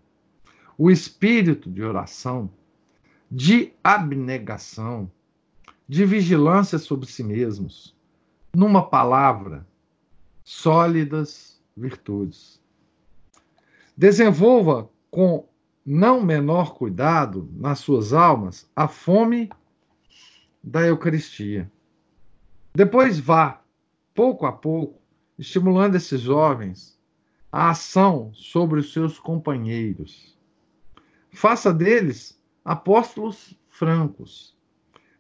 [0.78, 2.52] o espírito de oração,
[3.32, 5.10] de abnegação,
[5.90, 7.96] de vigilância sobre si mesmos,
[8.54, 9.66] numa palavra,
[10.44, 12.62] sólidas virtudes.
[13.98, 15.48] Desenvolva com
[15.86, 19.50] não menor cuidado nas suas almas a fome
[20.64, 21.72] da Eucaristia.
[22.74, 23.62] Depois vá,
[24.14, 25.00] pouco a pouco,
[25.38, 27.00] estimulando esses jovens
[27.52, 30.36] a ação sobre os seus companheiros.
[31.32, 34.58] Faça deles apóstolos francos,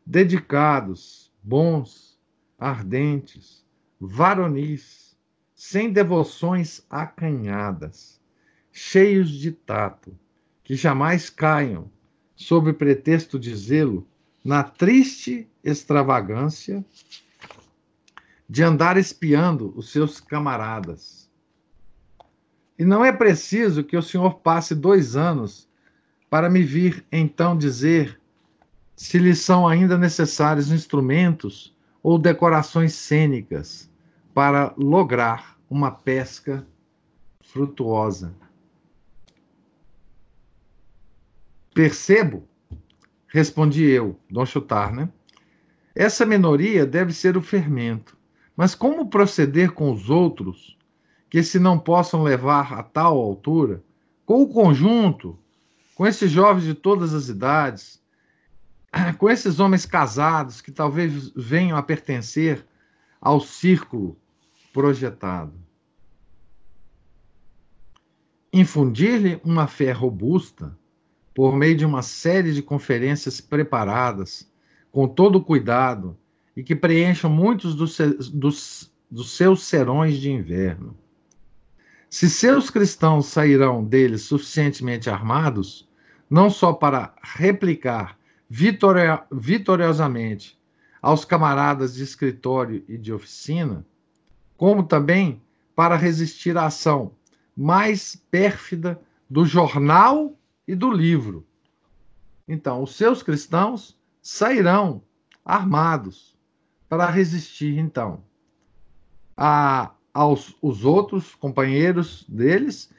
[0.05, 2.19] dedicados, bons,
[2.57, 3.63] ardentes,
[3.99, 5.15] varonis,
[5.53, 8.19] sem devoções acanhadas,
[8.71, 10.17] cheios de tato,
[10.65, 11.89] que jamais caiam,
[12.35, 14.05] sob pretexto de zelo,
[14.43, 16.83] na triste extravagância
[18.49, 21.29] de andar espiando os seus camaradas.
[22.77, 25.69] E não é preciso que o senhor passe dois anos
[26.29, 28.19] para me vir então dizer
[28.95, 33.89] se lhes são ainda necessários instrumentos ou decorações cênicas
[34.33, 36.65] para lograr uma pesca
[37.41, 38.33] frutuosa.
[41.75, 42.47] Percebo,
[43.27, 45.09] respondi eu, Dom Chutar, né?
[45.93, 48.17] Essa minoria deve ser o fermento,
[48.55, 50.77] Mas como proceder com os outros
[51.29, 53.83] que se não possam levar a tal altura,
[54.25, 55.37] com o conjunto,
[55.95, 58.01] com esses jovens de todas as idades,
[59.19, 62.65] com esses homens casados que talvez venham a pertencer
[63.19, 64.17] ao círculo
[64.71, 65.53] projetado?
[68.53, 70.73] Infundir-lhe uma fé robusta
[71.35, 74.49] por meio de uma série de conferências preparadas,
[74.89, 76.17] com todo cuidado,
[76.55, 77.97] e que preencham muitos dos,
[78.31, 80.97] dos, dos seus serões de inverno.
[82.09, 85.85] Se seus cristãos sairão deles suficientemente armados,
[86.29, 88.17] não só para replicar
[88.49, 90.57] vitoria, vitoriosamente
[91.01, 93.85] aos camaradas de escritório e de oficina,
[94.55, 95.41] como também
[95.75, 97.11] para resistir à ação
[97.57, 98.97] mais pérfida
[99.29, 100.33] do jornal
[100.67, 101.45] e do livro.
[102.47, 105.01] Então, os seus cristãos sairão
[105.43, 106.35] armados
[106.87, 108.23] para resistir, então,
[109.35, 112.91] a, aos os outros companheiros deles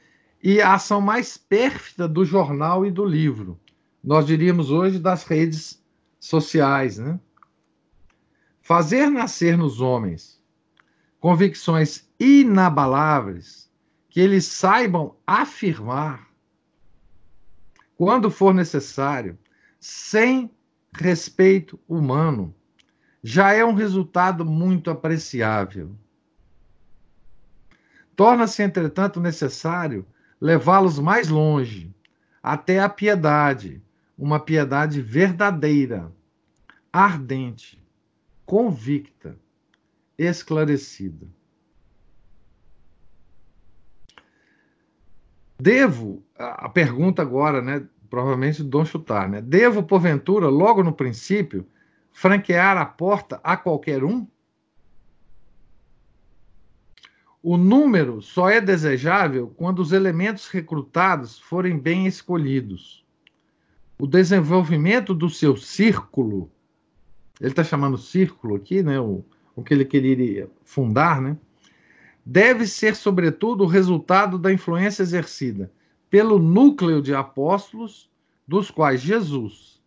[0.43, 3.59] e a ação mais pérfida do jornal e do livro.
[4.03, 5.83] Nós diríamos hoje das redes
[6.19, 7.19] sociais, né?
[8.61, 10.37] Fazer nascer nos homens
[11.19, 13.69] convicções inabaláveis
[14.09, 16.27] que eles saibam afirmar
[17.97, 19.37] quando for necessário,
[19.79, 20.51] sem
[20.93, 22.53] respeito humano,
[23.23, 25.95] já é um resultado muito apreciável.
[28.15, 30.05] Torna-se, entretanto, necessário
[30.39, 31.93] levá-los mais longe,
[32.41, 33.81] até a piedade,
[34.17, 36.11] uma piedade verdadeira,
[36.93, 37.83] ardente,
[38.45, 39.37] convicta,
[40.17, 41.27] esclarecida.
[45.59, 49.41] Devo, a pergunta agora, né, provavelmente do Dom Chutar, né?
[49.41, 51.65] Devo, porventura, logo no princípio,
[52.11, 54.27] franquear a porta a qualquer um?
[57.41, 63.05] O número só é desejável quando os elementos recrutados forem bem escolhidos.
[63.97, 66.51] O desenvolvimento do seu círculo,
[67.39, 68.99] ele está chamando círculo aqui, né?
[68.99, 69.23] O,
[69.55, 71.37] o que ele queria fundar, né?
[72.29, 75.71] Deve ser, sobretudo, o resultado da influência exercida
[76.09, 78.11] pelo núcleo de apóstolos,
[78.45, 79.81] dos quais Jesus,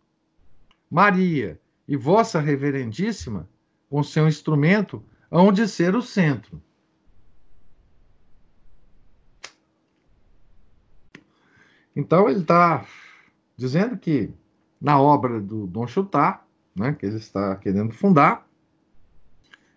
[0.89, 3.47] Maria e Vossa Reverendíssima,
[3.87, 6.59] com seu instrumento, hão de ser o centro.
[11.95, 12.87] Então ele está
[13.55, 14.33] dizendo que
[14.81, 18.47] na obra do Dom Chutar, né, que ele está querendo fundar,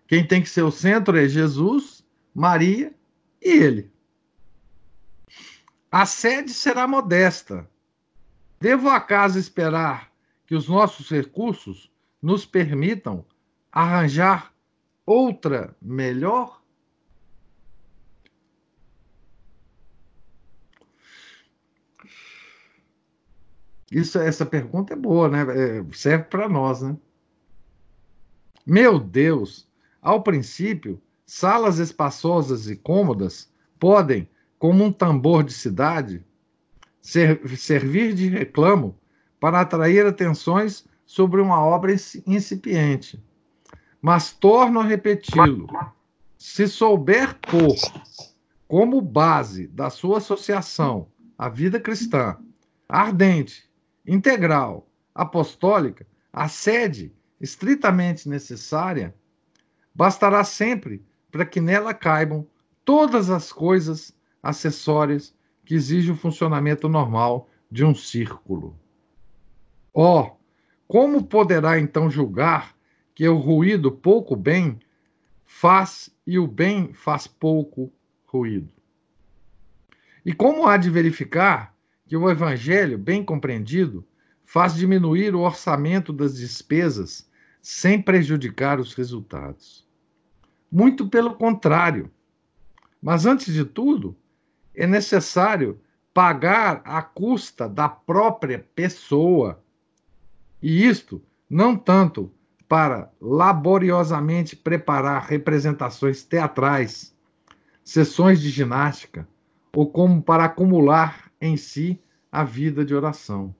[0.06, 2.03] quem tem que ser o centro é Jesus,
[2.34, 2.92] Maria
[3.40, 3.92] e ele.
[5.90, 7.70] A sede será modesta.
[8.60, 10.12] Devo acaso esperar
[10.46, 13.24] que os nossos recursos nos permitam
[13.70, 14.52] arranjar
[15.06, 16.62] outra melhor?
[23.90, 25.42] Isso, essa pergunta é boa, né?
[25.42, 26.96] É, serve para nós, né?
[28.66, 29.68] Meu Deus,
[30.00, 36.24] ao princípio, salas espaçosas e cômodas podem, como um tambor de cidade,
[37.00, 38.98] ser, servir de reclamo
[39.40, 41.94] para atrair atenções sobre uma obra
[42.26, 43.22] incipiente.
[44.00, 45.68] Mas torno a repeti-lo:
[46.38, 47.76] se souber pôr
[48.66, 52.36] como base da sua associação a vida cristã,
[52.88, 53.68] ardente,
[54.06, 59.14] integral, apostólica, a sede estritamente necessária,
[59.94, 61.04] bastará sempre
[61.34, 62.46] para que nela caibam
[62.84, 68.78] todas as coisas acessórias que exigem o funcionamento normal de um círculo.
[69.92, 70.36] Ó, oh,
[70.86, 72.76] como poderá então julgar
[73.16, 74.78] que o ruído pouco bem
[75.44, 77.92] faz e o bem faz pouco
[78.26, 78.70] ruído?
[80.24, 84.06] E como há de verificar que o evangelho, bem compreendido,
[84.44, 87.28] faz diminuir o orçamento das despesas
[87.60, 89.83] sem prejudicar os resultados?
[90.74, 92.10] Muito pelo contrário.
[93.00, 94.16] Mas antes de tudo,
[94.74, 95.80] é necessário
[96.12, 99.62] pagar a custa da própria pessoa
[100.60, 102.28] e isto não tanto
[102.68, 107.14] para laboriosamente preparar representações teatrais,
[107.84, 109.28] sessões de ginástica,
[109.72, 112.00] ou como para acumular em si
[112.32, 113.54] a vida de oração.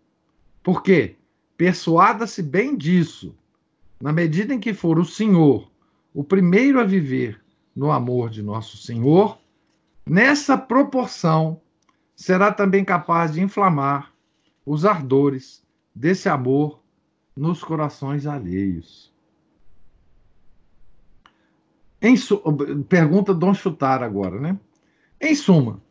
[0.64, 1.14] Porque,
[1.56, 3.36] persuada-se bem disso,
[4.00, 5.70] na medida em que for o Senhor
[6.14, 7.42] o primeiro a viver
[7.74, 9.36] no amor de nosso Senhor,
[10.06, 11.60] nessa proporção
[12.14, 14.14] será também capaz de inflamar
[14.64, 15.62] os ardores
[15.92, 16.80] desse amor
[17.36, 19.12] nos corações alheios.
[22.16, 22.40] Su...
[22.88, 24.58] Pergunta Dom Chutar agora, né?
[25.20, 25.82] Em suma,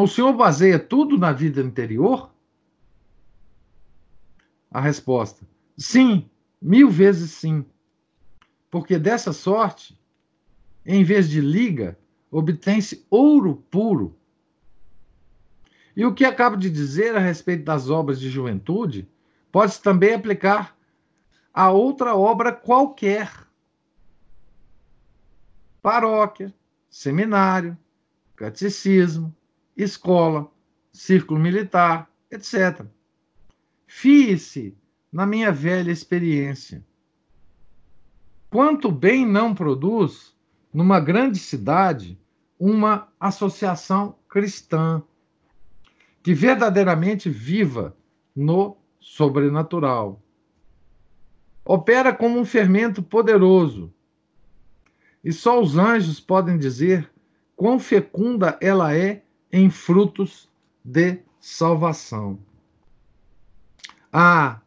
[0.00, 2.30] o senhor baseia tudo na vida interior?
[4.70, 5.44] A resposta:
[5.76, 6.28] sim,
[6.60, 7.64] mil vezes sim.
[8.70, 9.98] Porque dessa sorte,
[10.86, 11.98] em vez de liga,
[12.30, 14.16] obtém-se ouro puro.
[15.96, 19.08] E o que acabo de dizer a respeito das obras de juventude
[19.50, 20.76] pode-se também aplicar
[21.52, 23.30] a outra obra qualquer.
[25.82, 26.54] Paróquia,
[26.88, 27.76] seminário,
[28.36, 29.34] catecismo,
[29.76, 30.50] escola,
[30.92, 32.86] círculo militar, etc.
[33.86, 34.76] Fie-se
[35.12, 36.84] na minha velha experiência.
[38.50, 40.34] Quanto bem não produz,
[40.74, 42.18] numa grande cidade,
[42.58, 45.00] uma associação cristã
[46.20, 47.96] que verdadeiramente viva
[48.34, 50.20] no sobrenatural.
[51.64, 53.94] Opera como um fermento poderoso.
[55.22, 57.08] E só os anjos podem dizer
[57.54, 59.22] quão fecunda ela é
[59.52, 60.50] em frutos
[60.84, 62.38] de salvação.
[64.12, 64.60] Ah,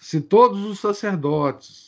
[0.00, 1.87] se todos os sacerdotes,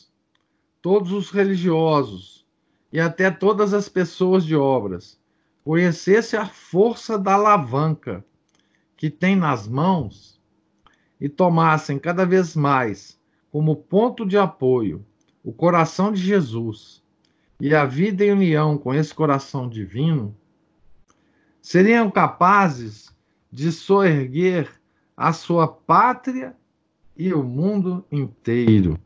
[0.83, 2.47] todos os religiosos
[2.93, 5.21] e até todas as pessoas de obras
[5.65, 8.25] conhecessem a força da alavanca
[8.97, 10.41] que tem nas mãos
[11.21, 13.19] e tomassem cada vez mais
[13.51, 15.05] como ponto de apoio
[15.43, 17.03] o coração de Jesus
[17.61, 20.35] e a vida em união com esse coração divino,
[21.61, 23.15] seriam capazes
[23.53, 24.71] de soerguer
[25.17, 26.57] a sua pátria
[27.17, 28.99] e o mundo inteiro.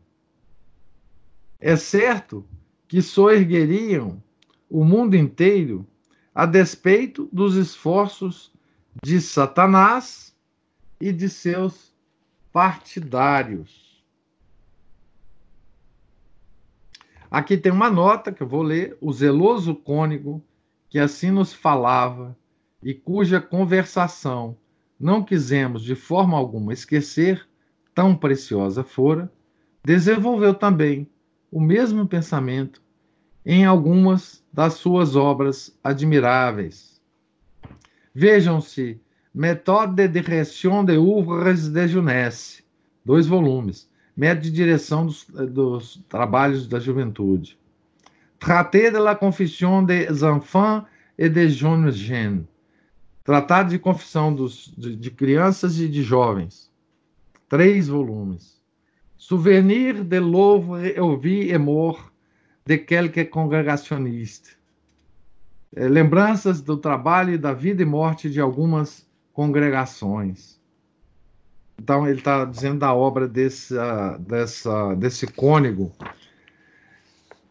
[1.66, 2.44] É certo
[2.86, 4.22] que soergueriam
[4.68, 5.86] o mundo inteiro
[6.34, 8.52] a despeito dos esforços
[9.02, 10.36] de Satanás
[11.00, 11.94] e de seus
[12.52, 14.04] partidários.
[17.30, 20.44] Aqui tem uma nota que eu vou ler: o zeloso cônego
[20.90, 22.36] que assim nos falava
[22.82, 24.54] e cuja conversação
[25.00, 27.48] não quisemos de forma alguma esquecer,
[27.94, 29.32] tão preciosa fora,
[29.82, 31.08] desenvolveu também
[31.54, 32.82] o mesmo pensamento
[33.46, 37.00] em algumas das suas obras admiráveis.
[38.12, 39.00] Vejam-se
[39.32, 42.64] Méthode de Direction de Ouvres de Jeunesse,
[43.04, 47.56] dois volumes, Método de Direção dos, dos Trabalhos da Juventude.
[48.40, 50.84] Traté de la Confession des Enfants
[51.16, 52.42] et des Jeunes Gens,
[53.22, 56.68] Tratado de Confissão dos, de, de Crianças e de Jovens
[57.48, 58.53] três volumes.
[59.26, 62.12] Souvenir de l'œuvre et vie et mort
[62.66, 64.54] de quelques congregationnistes.
[65.74, 70.60] É, lembranças do trabalho e da vida e morte de algumas congregações.
[71.78, 73.74] Então, ele está dizendo da obra desse,
[74.20, 75.90] dessa, desse cônego,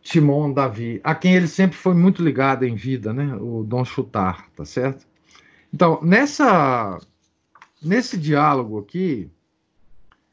[0.03, 3.35] Timon Davi, a quem ele sempre foi muito ligado em vida, né?
[3.37, 5.07] o Dom Chutar, tá certo?
[5.73, 6.99] Então, nessa,
[7.81, 9.27] nesse diálogo aqui,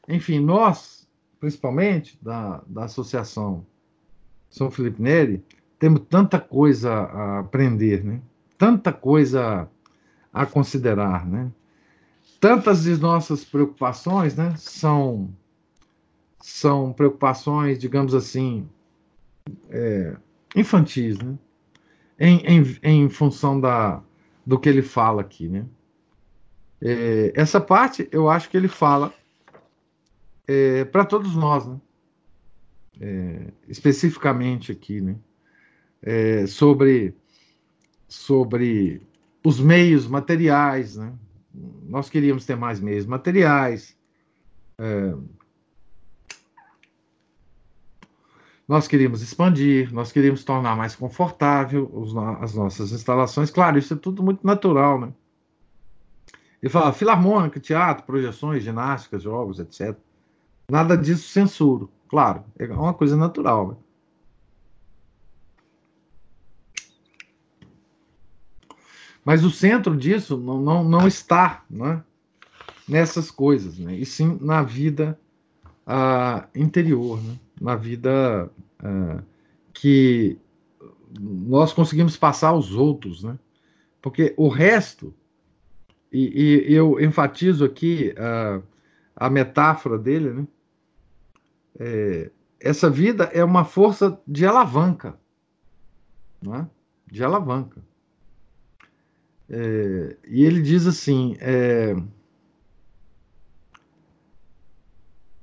[0.07, 1.00] enfim, nós,
[1.41, 3.65] principalmente da, da Associação
[4.47, 5.43] São Felipe Neri,
[5.79, 8.21] temos tanta coisa a aprender, né?
[8.59, 9.67] tanta coisa
[10.31, 11.25] a considerar.
[11.25, 11.51] Né?
[12.39, 15.33] Tantas de nossas preocupações né, são,
[16.39, 18.69] são preocupações, digamos assim,
[19.71, 20.15] é,
[20.55, 21.35] infantis, né?
[22.19, 23.99] em, em, em função da,
[24.45, 25.47] do que ele fala aqui.
[25.47, 25.65] Né?
[26.79, 29.11] É, essa parte eu acho que ele fala
[30.51, 31.79] é, para todos nós, né?
[32.99, 35.15] É, especificamente aqui, né?
[36.01, 37.15] É, sobre,
[38.07, 39.01] sobre
[39.43, 41.13] os meios materiais, né?
[41.83, 43.97] Nós queríamos ter mais meios materiais.
[44.77, 45.13] É,
[48.67, 53.49] nós queríamos expandir, nós queríamos tornar mais confortável os, as nossas instalações.
[53.49, 55.13] Claro, isso é tudo muito natural, né?
[56.61, 59.97] Ele fala filarmônica, teatro, projeções, ginásticas, jogos, etc.
[60.71, 61.91] Nada disso censuro.
[62.07, 63.67] Claro, é uma coisa natural.
[63.67, 63.75] Né?
[69.25, 72.01] Mas o centro disso não, não, não está né,
[72.87, 75.19] nessas coisas, né, e sim na vida
[75.85, 78.49] uh, interior, né, na vida
[78.81, 79.21] uh,
[79.73, 80.39] que
[81.19, 83.23] nós conseguimos passar aos outros.
[83.23, 83.37] Né,
[84.01, 85.13] porque o resto,
[86.09, 88.63] e, e eu enfatizo aqui uh,
[89.13, 90.47] a metáfora dele, né,
[91.79, 95.17] é, essa vida é uma força de alavanca,
[96.41, 96.69] não é?
[97.11, 97.81] de alavanca.
[99.49, 101.95] É, e ele diz assim: é,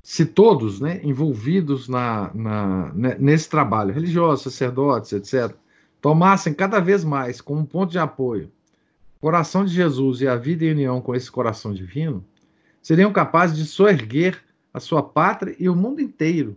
[0.02, 5.54] se todos, né, envolvidos na, na, né, nesse trabalho, religiosos, sacerdotes, etc.,
[6.00, 8.50] tomassem cada vez mais como ponto de apoio
[9.18, 12.24] o coração de Jesus e a vida em união com esse coração divino,
[12.80, 14.40] seriam capazes de soerguer
[14.78, 16.56] a sua pátria e o mundo inteiro.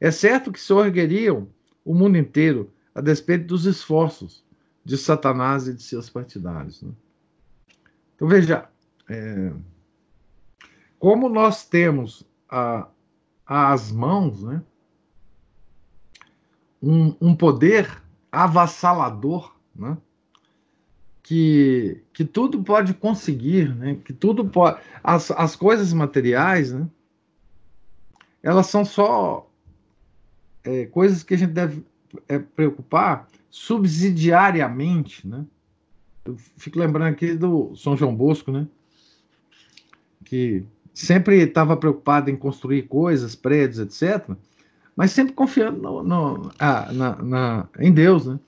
[0.00, 1.48] É certo que soergueriam
[1.84, 4.44] o mundo inteiro a despeito dos esforços
[4.84, 6.82] de Satanás e de seus partidários.
[6.82, 6.92] Né?
[8.14, 8.68] Então veja,
[9.08, 9.52] é,
[11.00, 12.24] como nós temos
[13.44, 14.62] às mãos né,
[16.80, 19.98] um, um poder avassalador, né,
[21.28, 24.80] que, que tudo pode conseguir, né, que tudo pode.
[25.04, 26.88] As, as coisas materiais, né,
[28.42, 29.46] elas são só
[30.64, 31.84] é, coisas que a gente deve
[32.26, 35.44] é, preocupar subsidiariamente, né?
[36.24, 38.66] Eu fico lembrando aqui do São João Bosco, né?
[40.24, 40.64] Que
[40.94, 44.34] sempre estava preocupado em construir coisas, prédios, etc.,
[44.96, 48.40] mas sempre confiando no, no, ah, na, na, em Deus, né?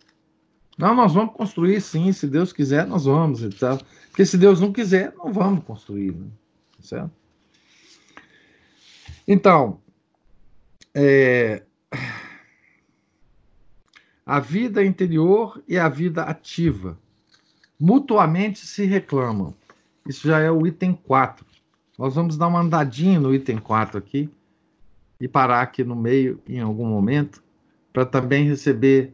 [0.81, 3.79] Não, nós vamos construir sim, se Deus quiser, nós vamos, tal.
[4.09, 6.27] Porque se Deus não quiser, não vamos construir, né?
[6.81, 7.11] certo?
[9.29, 9.79] Então,
[10.95, 11.63] é,
[14.25, 16.99] a vida interior e a vida ativa
[17.79, 19.55] mutuamente se reclamam.
[20.09, 21.45] Isso já é o item 4.
[21.99, 24.31] Nós vamos dar uma andadinha no item 4 aqui
[25.21, 27.43] e parar aqui no meio em algum momento
[27.93, 29.13] para também receber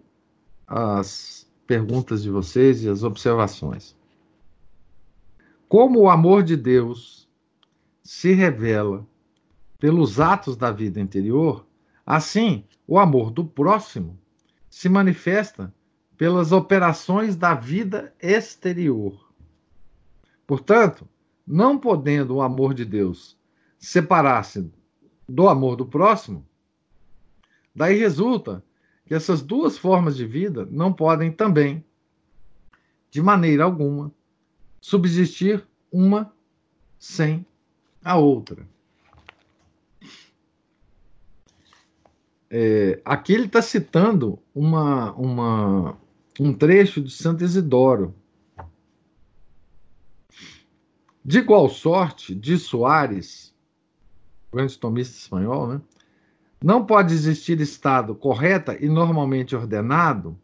[0.64, 3.96] as perguntas de vocês e as observações.
[5.68, 7.28] Como o amor de Deus
[8.02, 9.06] se revela
[9.78, 11.66] pelos atos da vida interior,
[12.04, 14.18] assim o amor do próximo
[14.70, 15.74] se manifesta
[16.16, 19.32] pelas operações da vida exterior.
[20.46, 21.08] Portanto,
[21.46, 23.36] não podendo o amor de Deus
[23.78, 24.70] separar-se
[25.28, 26.46] do amor do próximo,
[27.74, 28.64] daí resulta
[29.06, 31.84] que essas duas formas de vida não podem também,
[33.10, 34.12] de maneira alguma,
[34.80, 36.34] subsistir uma
[36.98, 37.46] sem
[38.04, 38.68] a outra.
[42.50, 45.98] É, aqui ele está citando uma, uma,
[46.38, 48.14] um trecho de Santo Isidoro,
[51.24, 53.54] de igual sorte, de Soares,
[54.52, 55.80] grande tomista espanhol, né?
[56.62, 60.38] Não pode existir estado correta e normalmente ordenado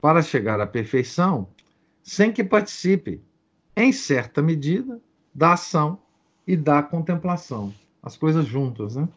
[0.00, 1.48] para chegar à perfeição
[2.02, 3.22] sem que participe,
[3.76, 5.00] em certa medida,
[5.34, 6.00] da ação
[6.46, 7.74] e da contemplação.
[8.02, 9.08] As coisas juntas, né?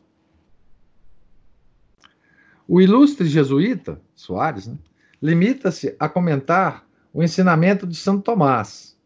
[2.67, 4.77] O ilustre jesuíta, Soares, né,
[5.21, 8.97] limita-se a comentar o ensinamento de Santo Tomás,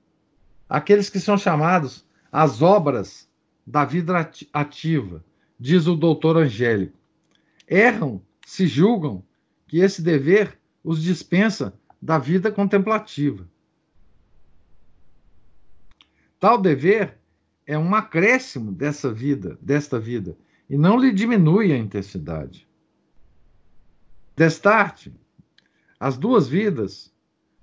[0.69, 3.29] aqueles que são chamados as obras
[3.65, 5.23] da vida ativa,
[5.59, 6.97] diz o doutor Angélico.
[7.67, 9.23] Erram se julgam
[9.67, 13.47] que esse dever os dispensa da vida contemplativa.
[16.39, 17.17] Tal dever
[17.65, 20.37] é um acréscimo dessa vida, desta vida,
[20.69, 22.67] e não lhe diminui a intensidade.
[24.35, 25.13] Destarte,
[25.99, 27.11] as duas vidas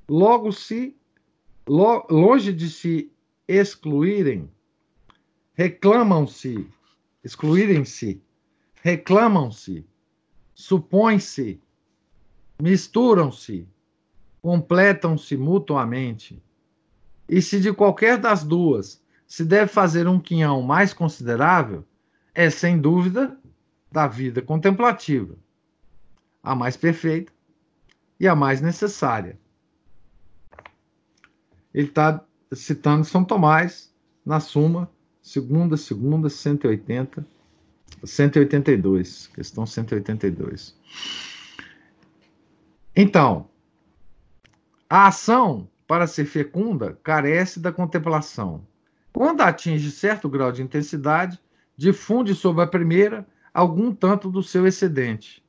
[0.08, 0.96] logo se
[1.66, 3.12] longe de se
[3.46, 4.50] excluírem,
[5.54, 6.66] reclamam-se,
[7.22, 8.22] excluírem-se,
[8.82, 9.86] reclamam-se,
[10.54, 11.60] supõem-se,
[12.60, 13.68] misturam-se,
[14.40, 16.42] completam-se mutuamente.
[17.28, 21.84] E se de qualquer das duas se deve fazer um quinhão mais considerável,
[22.34, 23.38] é sem dúvida
[23.90, 25.36] da vida contemplativa,
[26.42, 27.32] a mais perfeita
[28.18, 29.38] e a mais necessária
[31.72, 33.92] ele está citando São Tomás
[34.24, 34.90] na Suma,
[35.22, 37.24] segunda, segunda, 180,
[38.04, 40.76] 182, questão 182.
[42.94, 43.48] Então,
[44.90, 48.66] a ação, para ser fecunda, carece da contemplação.
[49.12, 51.40] Quando atinge certo grau de intensidade,
[51.76, 55.42] difunde sobre a primeira algum tanto do seu excedente.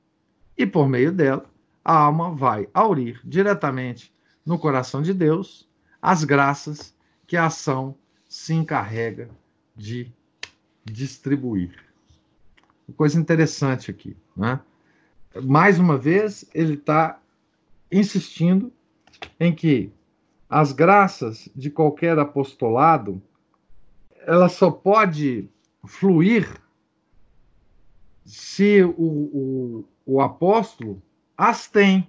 [0.58, 1.46] E por meio dela,
[1.84, 4.14] a alma vai aurir diretamente
[4.46, 5.68] no coração de Deus
[6.02, 6.96] as graças
[7.26, 7.96] que a ação
[8.28, 9.30] se encarrega
[9.76, 10.12] de
[10.86, 11.76] distribuir.
[12.96, 14.16] Coisa interessante aqui.
[14.36, 14.60] Né?
[15.44, 17.20] Mais uma vez, ele está
[17.92, 18.72] insistindo
[19.40, 19.92] em que
[20.50, 23.22] as graças de qualquer apostolado
[24.26, 25.50] ela só pode
[25.86, 26.62] fluir
[28.26, 31.02] se o, o, o apóstolo
[31.38, 32.08] as tem.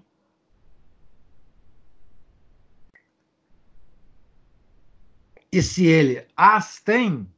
[5.51, 7.29] E se ele as tem,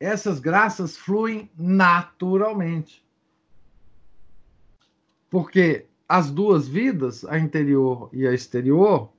[0.00, 3.04] essas graças fluem naturalmente.
[5.30, 9.10] Porque as duas vidas, a interior e a exterior,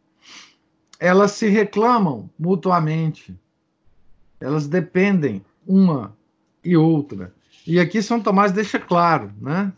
[0.99, 3.38] elas se reclamam mutuamente.
[4.39, 6.17] Elas dependem uma
[6.63, 7.34] e outra.
[7.67, 9.71] E aqui São Tomás deixa claro, né?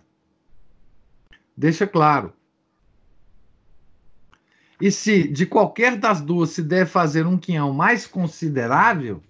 [1.58, 2.32] Deixa claro.
[4.80, 9.22] E se de qualquer das duas se deve fazer um quinhão mais considerável,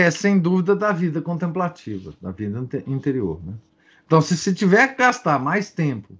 [0.00, 3.40] é sem dúvida da vida contemplativa, da vida interior.
[3.44, 3.54] Né?
[4.06, 6.18] Então, se se tiver que gastar mais tempo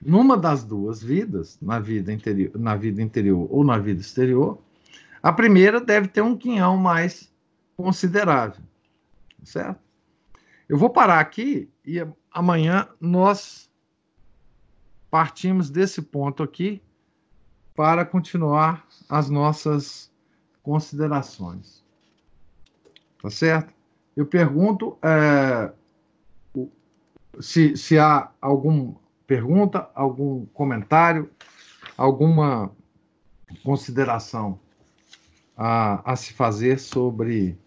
[0.00, 4.58] numa das duas vidas, na vida interior, na vida interior ou na vida exterior,
[5.22, 7.32] a primeira deve ter um quinhão mais
[7.76, 8.62] considerável,
[9.42, 9.80] certo?
[10.68, 13.70] Eu vou parar aqui e amanhã nós
[15.10, 16.82] partimos desse ponto aqui
[17.74, 20.10] para continuar as nossas
[20.62, 21.84] considerações.
[23.22, 23.72] Tá certo?
[24.16, 25.72] Eu pergunto é,
[27.40, 28.96] se, se há alguma
[29.26, 31.30] pergunta, algum comentário,
[31.96, 32.70] alguma
[33.62, 34.58] consideração
[35.56, 37.58] a, a se fazer sobre,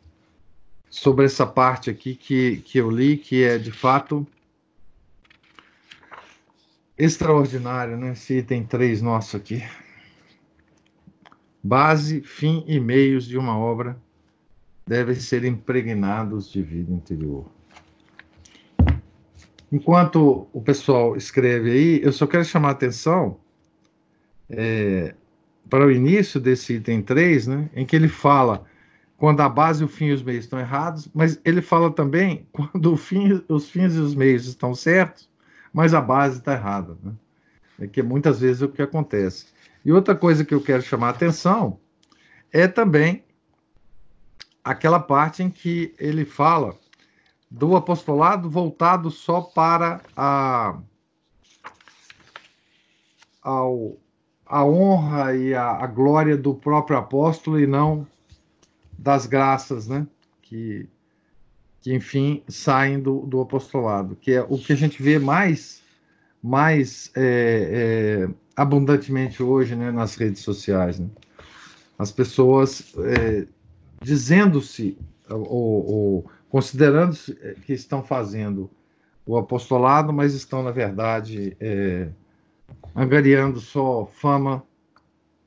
[0.90, 4.26] sobre essa parte aqui que, que eu li, que é de fato
[6.98, 8.12] extraordinário, né?
[8.12, 9.64] Esse item 3 nosso aqui.
[11.64, 14.00] Base, fim e meios de uma obra
[14.92, 17.46] devem ser impregnados de vida interior.
[19.72, 23.38] Enquanto o pessoal escreve aí, eu só quero chamar a atenção
[24.50, 25.16] é,
[25.70, 28.66] para o início desse item 3, né, em que ele fala
[29.16, 32.98] quando a base, o fim e os meios estão errados, mas ele fala também quando
[32.98, 35.30] fim, os fins e os meios estão certos,
[35.72, 36.98] mas a base está errada.
[37.02, 37.14] Né?
[37.80, 39.46] É que muitas vezes é o que acontece.
[39.86, 41.80] E outra coisa que eu quero chamar a atenção
[42.52, 43.24] é também
[44.64, 46.76] aquela parte em que ele fala
[47.50, 50.80] do apostolado voltado só para a,
[53.42, 53.98] ao,
[54.46, 58.08] a honra e a, a glória do próprio apóstolo e não
[58.98, 60.08] das graças, né?
[60.42, 60.88] Que,
[61.82, 65.82] que enfim, saem do, do apostolado, que é o que a gente vê mais,
[66.42, 71.00] mais é, é, abundantemente hoje né, nas redes sociais.
[71.00, 71.10] Né?
[71.98, 73.48] As pessoas é,
[74.02, 74.98] dizendo-se
[75.30, 77.16] ou, ou considerando
[77.66, 78.70] que estão fazendo
[79.26, 82.10] o apostolado, mas estão, na verdade, é,
[82.96, 84.64] angariando só fama,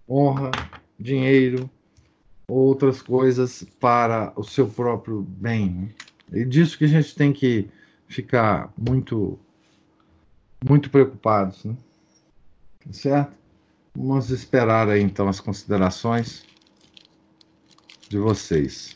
[0.09, 0.51] honra,
[0.99, 1.69] dinheiro,
[2.49, 5.93] outras coisas para o seu próprio bem.
[6.33, 7.69] E disso que a gente tem que
[8.09, 9.39] ficar muito,
[10.65, 11.77] muito preocupados, né?
[12.93, 13.33] certo?
[13.97, 16.45] Vamos esperar aí então as considerações
[18.15, 18.95] de vocês.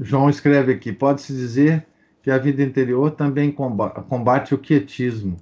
[0.00, 1.86] João escreve aqui: pode-se dizer
[2.20, 5.36] que a vida interior também combate o quietismo,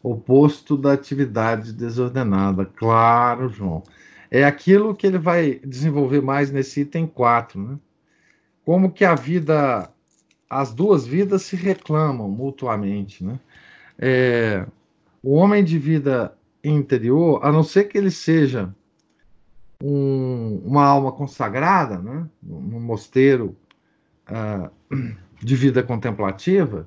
[0.00, 2.64] oposto da atividade desordenada.
[2.64, 3.82] Claro, João.
[4.30, 7.78] É aquilo que ele vai desenvolver mais nesse item 4, né?
[8.64, 9.91] Como que a vida,
[10.52, 13.40] as duas vidas se reclamam mutuamente, né?
[13.98, 14.66] É,
[15.22, 18.74] o homem de vida interior, a não ser que ele seja
[19.82, 22.28] um, uma alma consagrada, né?
[22.42, 23.56] num mosteiro
[24.30, 24.70] uh,
[25.40, 26.86] de vida contemplativa,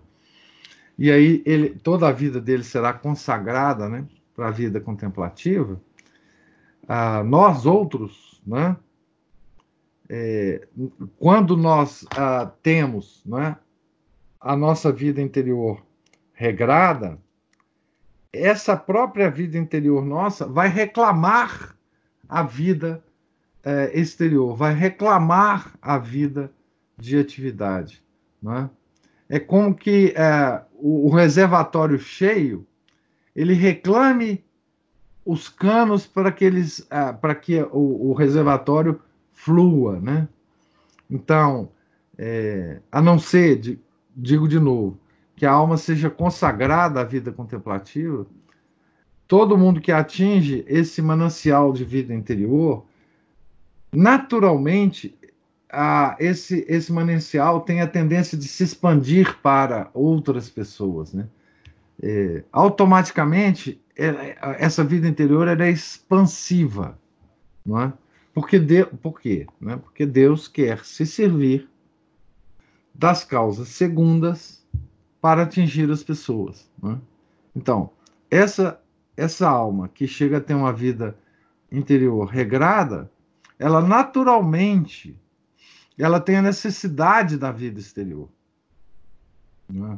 [0.97, 4.05] e aí ele, toda a vida dele será consagrada né,
[4.35, 5.81] para a vida contemplativa,
[6.83, 8.77] uh, nós outros, né,
[10.09, 10.67] é,
[11.17, 13.57] quando nós uh, temos né,
[14.39, 15.83] a nossa vida interior
[16.33, 17.17] regrada,
[18.31, 21.75] essa própria vida interior nossa vai reclamar
[22.27, 23.03] a vida
[23.63, 26.51] é, exterior, vai reclamar a vida
[26.97, 28.03] de atividade.
[28.41, 28.69] Né?
[29.27, 32.65] É como que é, o, o, reservatório cheio
[33.35, 34.45] ele reclame
[35.25, 39.01] os canos para que, eles, é, para que o, o, reservatório
[39.45, 39.99] flua.
[39.99, 40.27] Né?
[41.09, 41.69] Então,
[42.17, 43.79] é, a não ser, de,
[44.15, 44.99] digo de novo,
[45.35, 48.25] que a alma seja consagrada à vida contemplativa,
[49.27, 52.85] todo mundo que atinge esse manancial de vida interior,
[53.93, 55.15] naturalmente
[55.69, 61.13] a, esse, esse manancial tem a tendência de se expandir para outras pessoas.
[61.13, 61.27] Né?
[62.01, 63.81] É, automaticamente,
[64.57, 66.97] essa vida interior é expansiva.
[67.65, 67.93] Não é?
[68.35, 69.47] Porque, de, por quê?
[69.61, 69.77] Né?
[69.77, 71.69] Porque Deus quer se servir
[72.93, 74.61] das causas segundas
[75.21, 76.69] para atingir as pessoas.
[76.83, 76.99] Né?
[77.55, 77.89] Então,
[78.29, 78.81] essa,
[79.15, 81.17] essa alma que chega a ter uma vida
[81.71, 83.09] interior regrada,
[83.57, 85.17] ela naturalmente
[85.97, 88.27] ela tem a necessidade da vida exterior.
[89.69, 89.97] Né?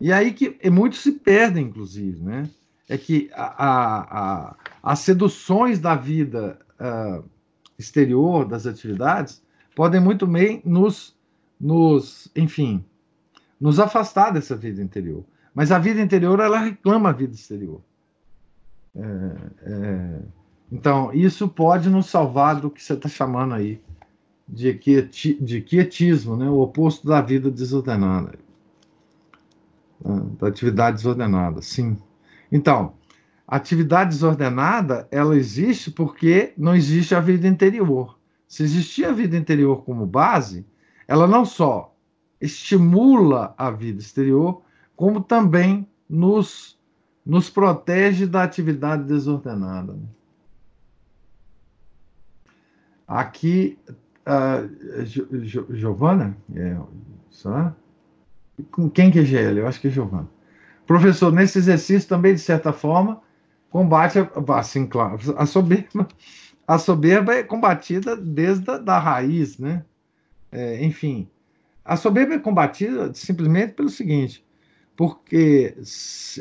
[0.00, 2.50] E aí que e muitos se perdem, inclusive, né?
[2.88, 7.22] É que a, a, as seduções da vida uh,
[7.78, 9.42] exterior, das atividades,
[9.74, 11.16] podem muito bem nos,
[11.60, 12.84] nos, enfim,
[13.60, 15.24] nos afastar dessa vida interior.
[15.54, 17.80] Mas a vida interior, ela reclama a vida exterior.
[18.94, 19.02] É,
[19.62, 20.20] é,
[20.70, 23.80] então, isso pode nos salvar do que você está chamando aí
[24.48, 26.48] de, quieti, de quietismo, né?
[26.48, 28.38] o oposto da vida desordenada.
[30.04, 30.22] Né?
[30.38, 31.96] Da atividade desordenada, sim.
[32.50, 32.94] Então,
[33.48, 38.18] atividade desordenada, ela existe porque não existe a vida interior.
[38.46, 40.66] Se existir a vida interior como base,
[41.06, 41.94] ela não só
[42.38, 44.62] estimula a vida exterior,
[44.94, 46.78] como também nos,
[47.24, 49.98] nos protege da atividade desordenada.
[53.06, 53.78] Aqui,
[54.26, 56.76] uh, Giovana, é,
[57.30, 57.74] só?
[58.70, 59.60] Com quem que é GL?
[59.60, 60.28] Eu acho que é Giovana.
[60.86, 63.22] Professor, nesse exercício também, de certa forma,
[63.70, 66.08] combate, assim, claro, a soberba,
[66.66, 69.84] a soberba é combatida desde a da raiz, né?
[70.50, 71.28] É, enfim,
[71.84, 74.44] a soberba é combatida simplesmente pelo seguinte,
[74.96, 75.74] porque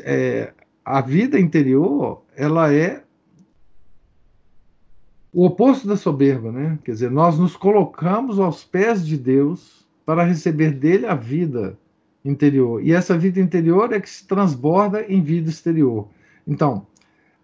[0.03, 0.53] é,
[0.83, 3.03] a vida interior, ela é
[5.33, 6.79] o oposto da soberba, né?
[6.83, 11.77] Quer dizer, nós nos colocamos aos pés de Deus para receber dele a vida
[12.23, 12.83] interior.
[12.83, 16.07] E essa vida interior é que se transborda em vida exterior.
[16.47, 16.87] Então,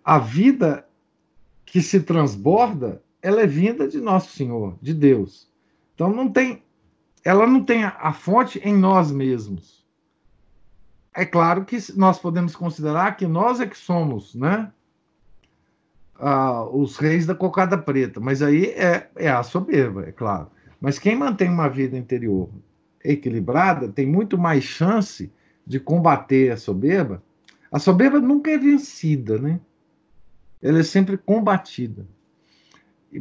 [0.04, 0.86] a vida
[1.66, 5.49] que se transborda, ela é vinda de nosso Senhor, de Deus.
[5.95, 6.62] Então não tem,
[7.24, 9.84] ela não tem a, a fonte em nós mesmos.
[11.16, 14.72] É claro que nós podemos considerar que nós é que somos, né?
[16.24, 20.47] ah, os reis da cocada preta, mas aí é, é a soberba, é claro.
[20.80, 22.49] Mas quem mantém uma vida interior
[23.04, 25.32] equilibrada tem muito mais chance
[25.66, 27.22] de combater a soberba.
[27.72, 29.60] A soberba nunca é vencida, né?
[30.64, 32.07] Ela é sempre combatida.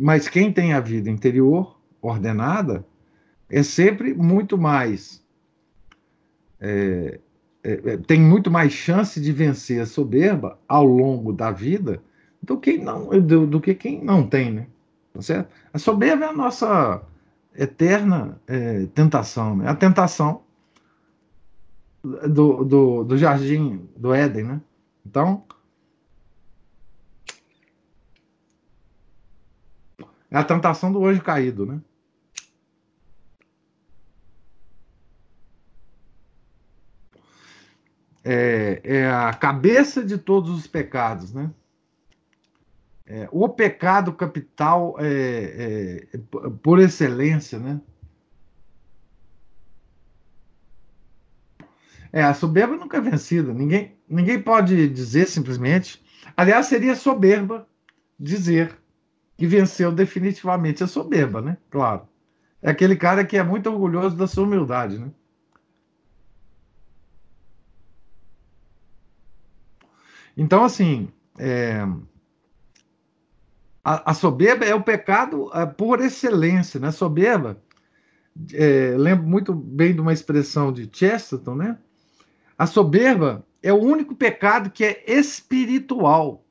[0.01, 2.87] Mas quem tem a vida interior ordenada
[3.51, 5.23] é sempre muito mais.
[6.61, 7.21] É,
[7.65, 12.01] é, é tem muito mais chance de vencer a soberba ao longo da vida
[12.41, 14.67] do que não do, do que quem não tem, né?
[15.13, 15.53] Tá certo?
[15.73, 17.03] A soberba é a nossa
[17.55, 19.69] eterna é, tentação, né?
[19.69, 20.43] A tentação
[22.03, 24.61] do, do, do jardim do Éden, né?
[25.05, 25.45] Então,
[30.33, 31.79] é a tentação do hoje caído, né?
[38.25, 41.53] É, é a cabeça de todos os pecados, né?
[43.05, 46.19] É, o pecado capital é, é,
[46.63, 47.79] por excelência, né?
[52.11, 53.53] É, a soberba nunca é vencida.
[53.53, 56.03] Ninguém, ninguém pode dizer simplesmente.
[56.35, 57.69] Aliás, seria soberba
[58.19, 58.82] dizer
[59.43, 61.59] que venceu definitivamente a soberba, né?
[61.69, 62.07] Claro.
[62.63, 65.11] É aquele cara que é muito orgulhoso da sua humildade, né?
[70.37, 71.85] Então, assim, é,
[73.83, 76.93] a, a soberba é o pecado é, por excelência, né?
[76.93, 77.61] Soberba,
[78.53, 81.79] é, lembro muito bem de uma expressão de Chesterton, né?
[82.57, 86.47] A soberba é o único pecado que é espiritual.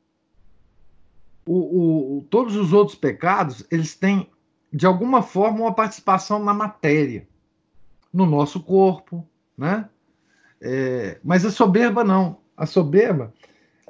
[1.45, 4.29] O, o, todos os outros pecados, eles têm,
[4.71, 7.27] de alguma forma, uma participação na matéria,
[8.13, 9.27] no nosso corpo,
[9.57, 9.89] né?
[10.61, 12.37] É, mas a soberba não.
[12.55, 13.33] A soberba,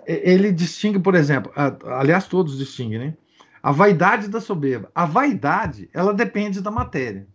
[0.07, 1.51] ele distingue, por exemplo,
[1.85, 3.17] aliás, todos distinguem, né?
[3.61, 4.89] A vaidade da soberba.
[4.95, 7.27] A vaidade, ela depende da matéria.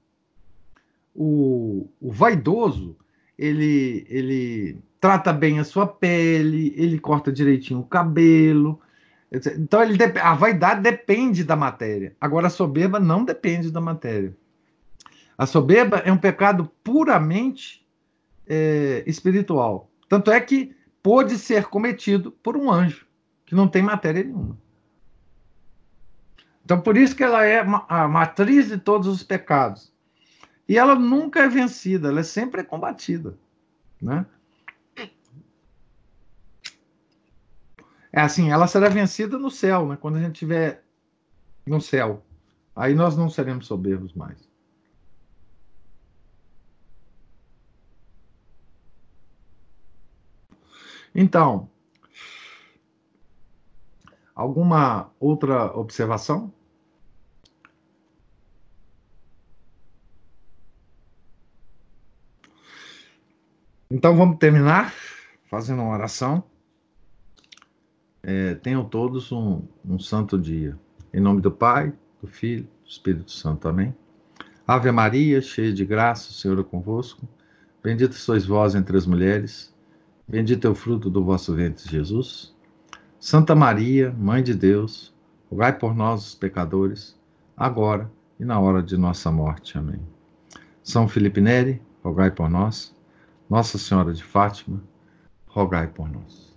[1.15, 2.97] O, o vaidoso,
[3.39, 8.81] ele, ele trata bem a sua pele, ele corta direitinho o cabelo.
[9.57, 12.17] Então, ele, a vaidade depende da matéria.
[12.21, 14.35] Agora, a soberba não depende da matéria.
[15.37, 17.87] A soberba é um pecado puramente
[18.47, 19.91] é, espiritual.
[20.09, 23.07] Tanto é que pôde ser cometido por um anjo,
[23.45, 24.57] que não tem matéria nenhuma.
[26.65, 29.93] Então, por isso que ela é a matriz de todos os pecados.
[30.69, 33.39] E ela nunca é vencida, ela é sempre combatida.
[34.03, 34.27] Né?
[38.17, 39.97] É assim, ela será vencida no céu, né?
[39.99, 40.83] Quando a gente estiver
[41.67, 42.25] no céu.
[42.75, 44.49] Aí nós não seremos soberbos mais.
[51.15, 51.69] Então,
[54.35, 56.51] alguma outra observação?
[63.91, 64.95] Então vamos terminar
[65.51, 66.56] fazendo uma oração.
[68.29, 70.77] É, tenham todos um, um santo dia.
[71.15, 73.69] Em nome do Pai, do Filho, do Espírito Santo.
[73.69, 73.95] Amém.
[74.67, 77.23] Ave Maria, cheia de graça, o Senhor é convosco.
[77.81, 79.73] Bendita sois vós entre as mulheres.
[80.27, 82.53] Bendito é o fruto do vosso ventre, Jesus.
[83.21, 85.15] Santa Maria, Mãe de Deus,
[85.49, 87.17] rogai por nós, os pecadores,
[87.57, 88.11] agora
[88.41, 89.79] e na hora de nossa morte.
[89.79, 90.01] Amém.
[90.83, 92.93] São Felipe Neri, rogai por nós.
[93.49, 94.83] Nossa Senhora de Fátima,
[95.47, 96.56] rogai por nós.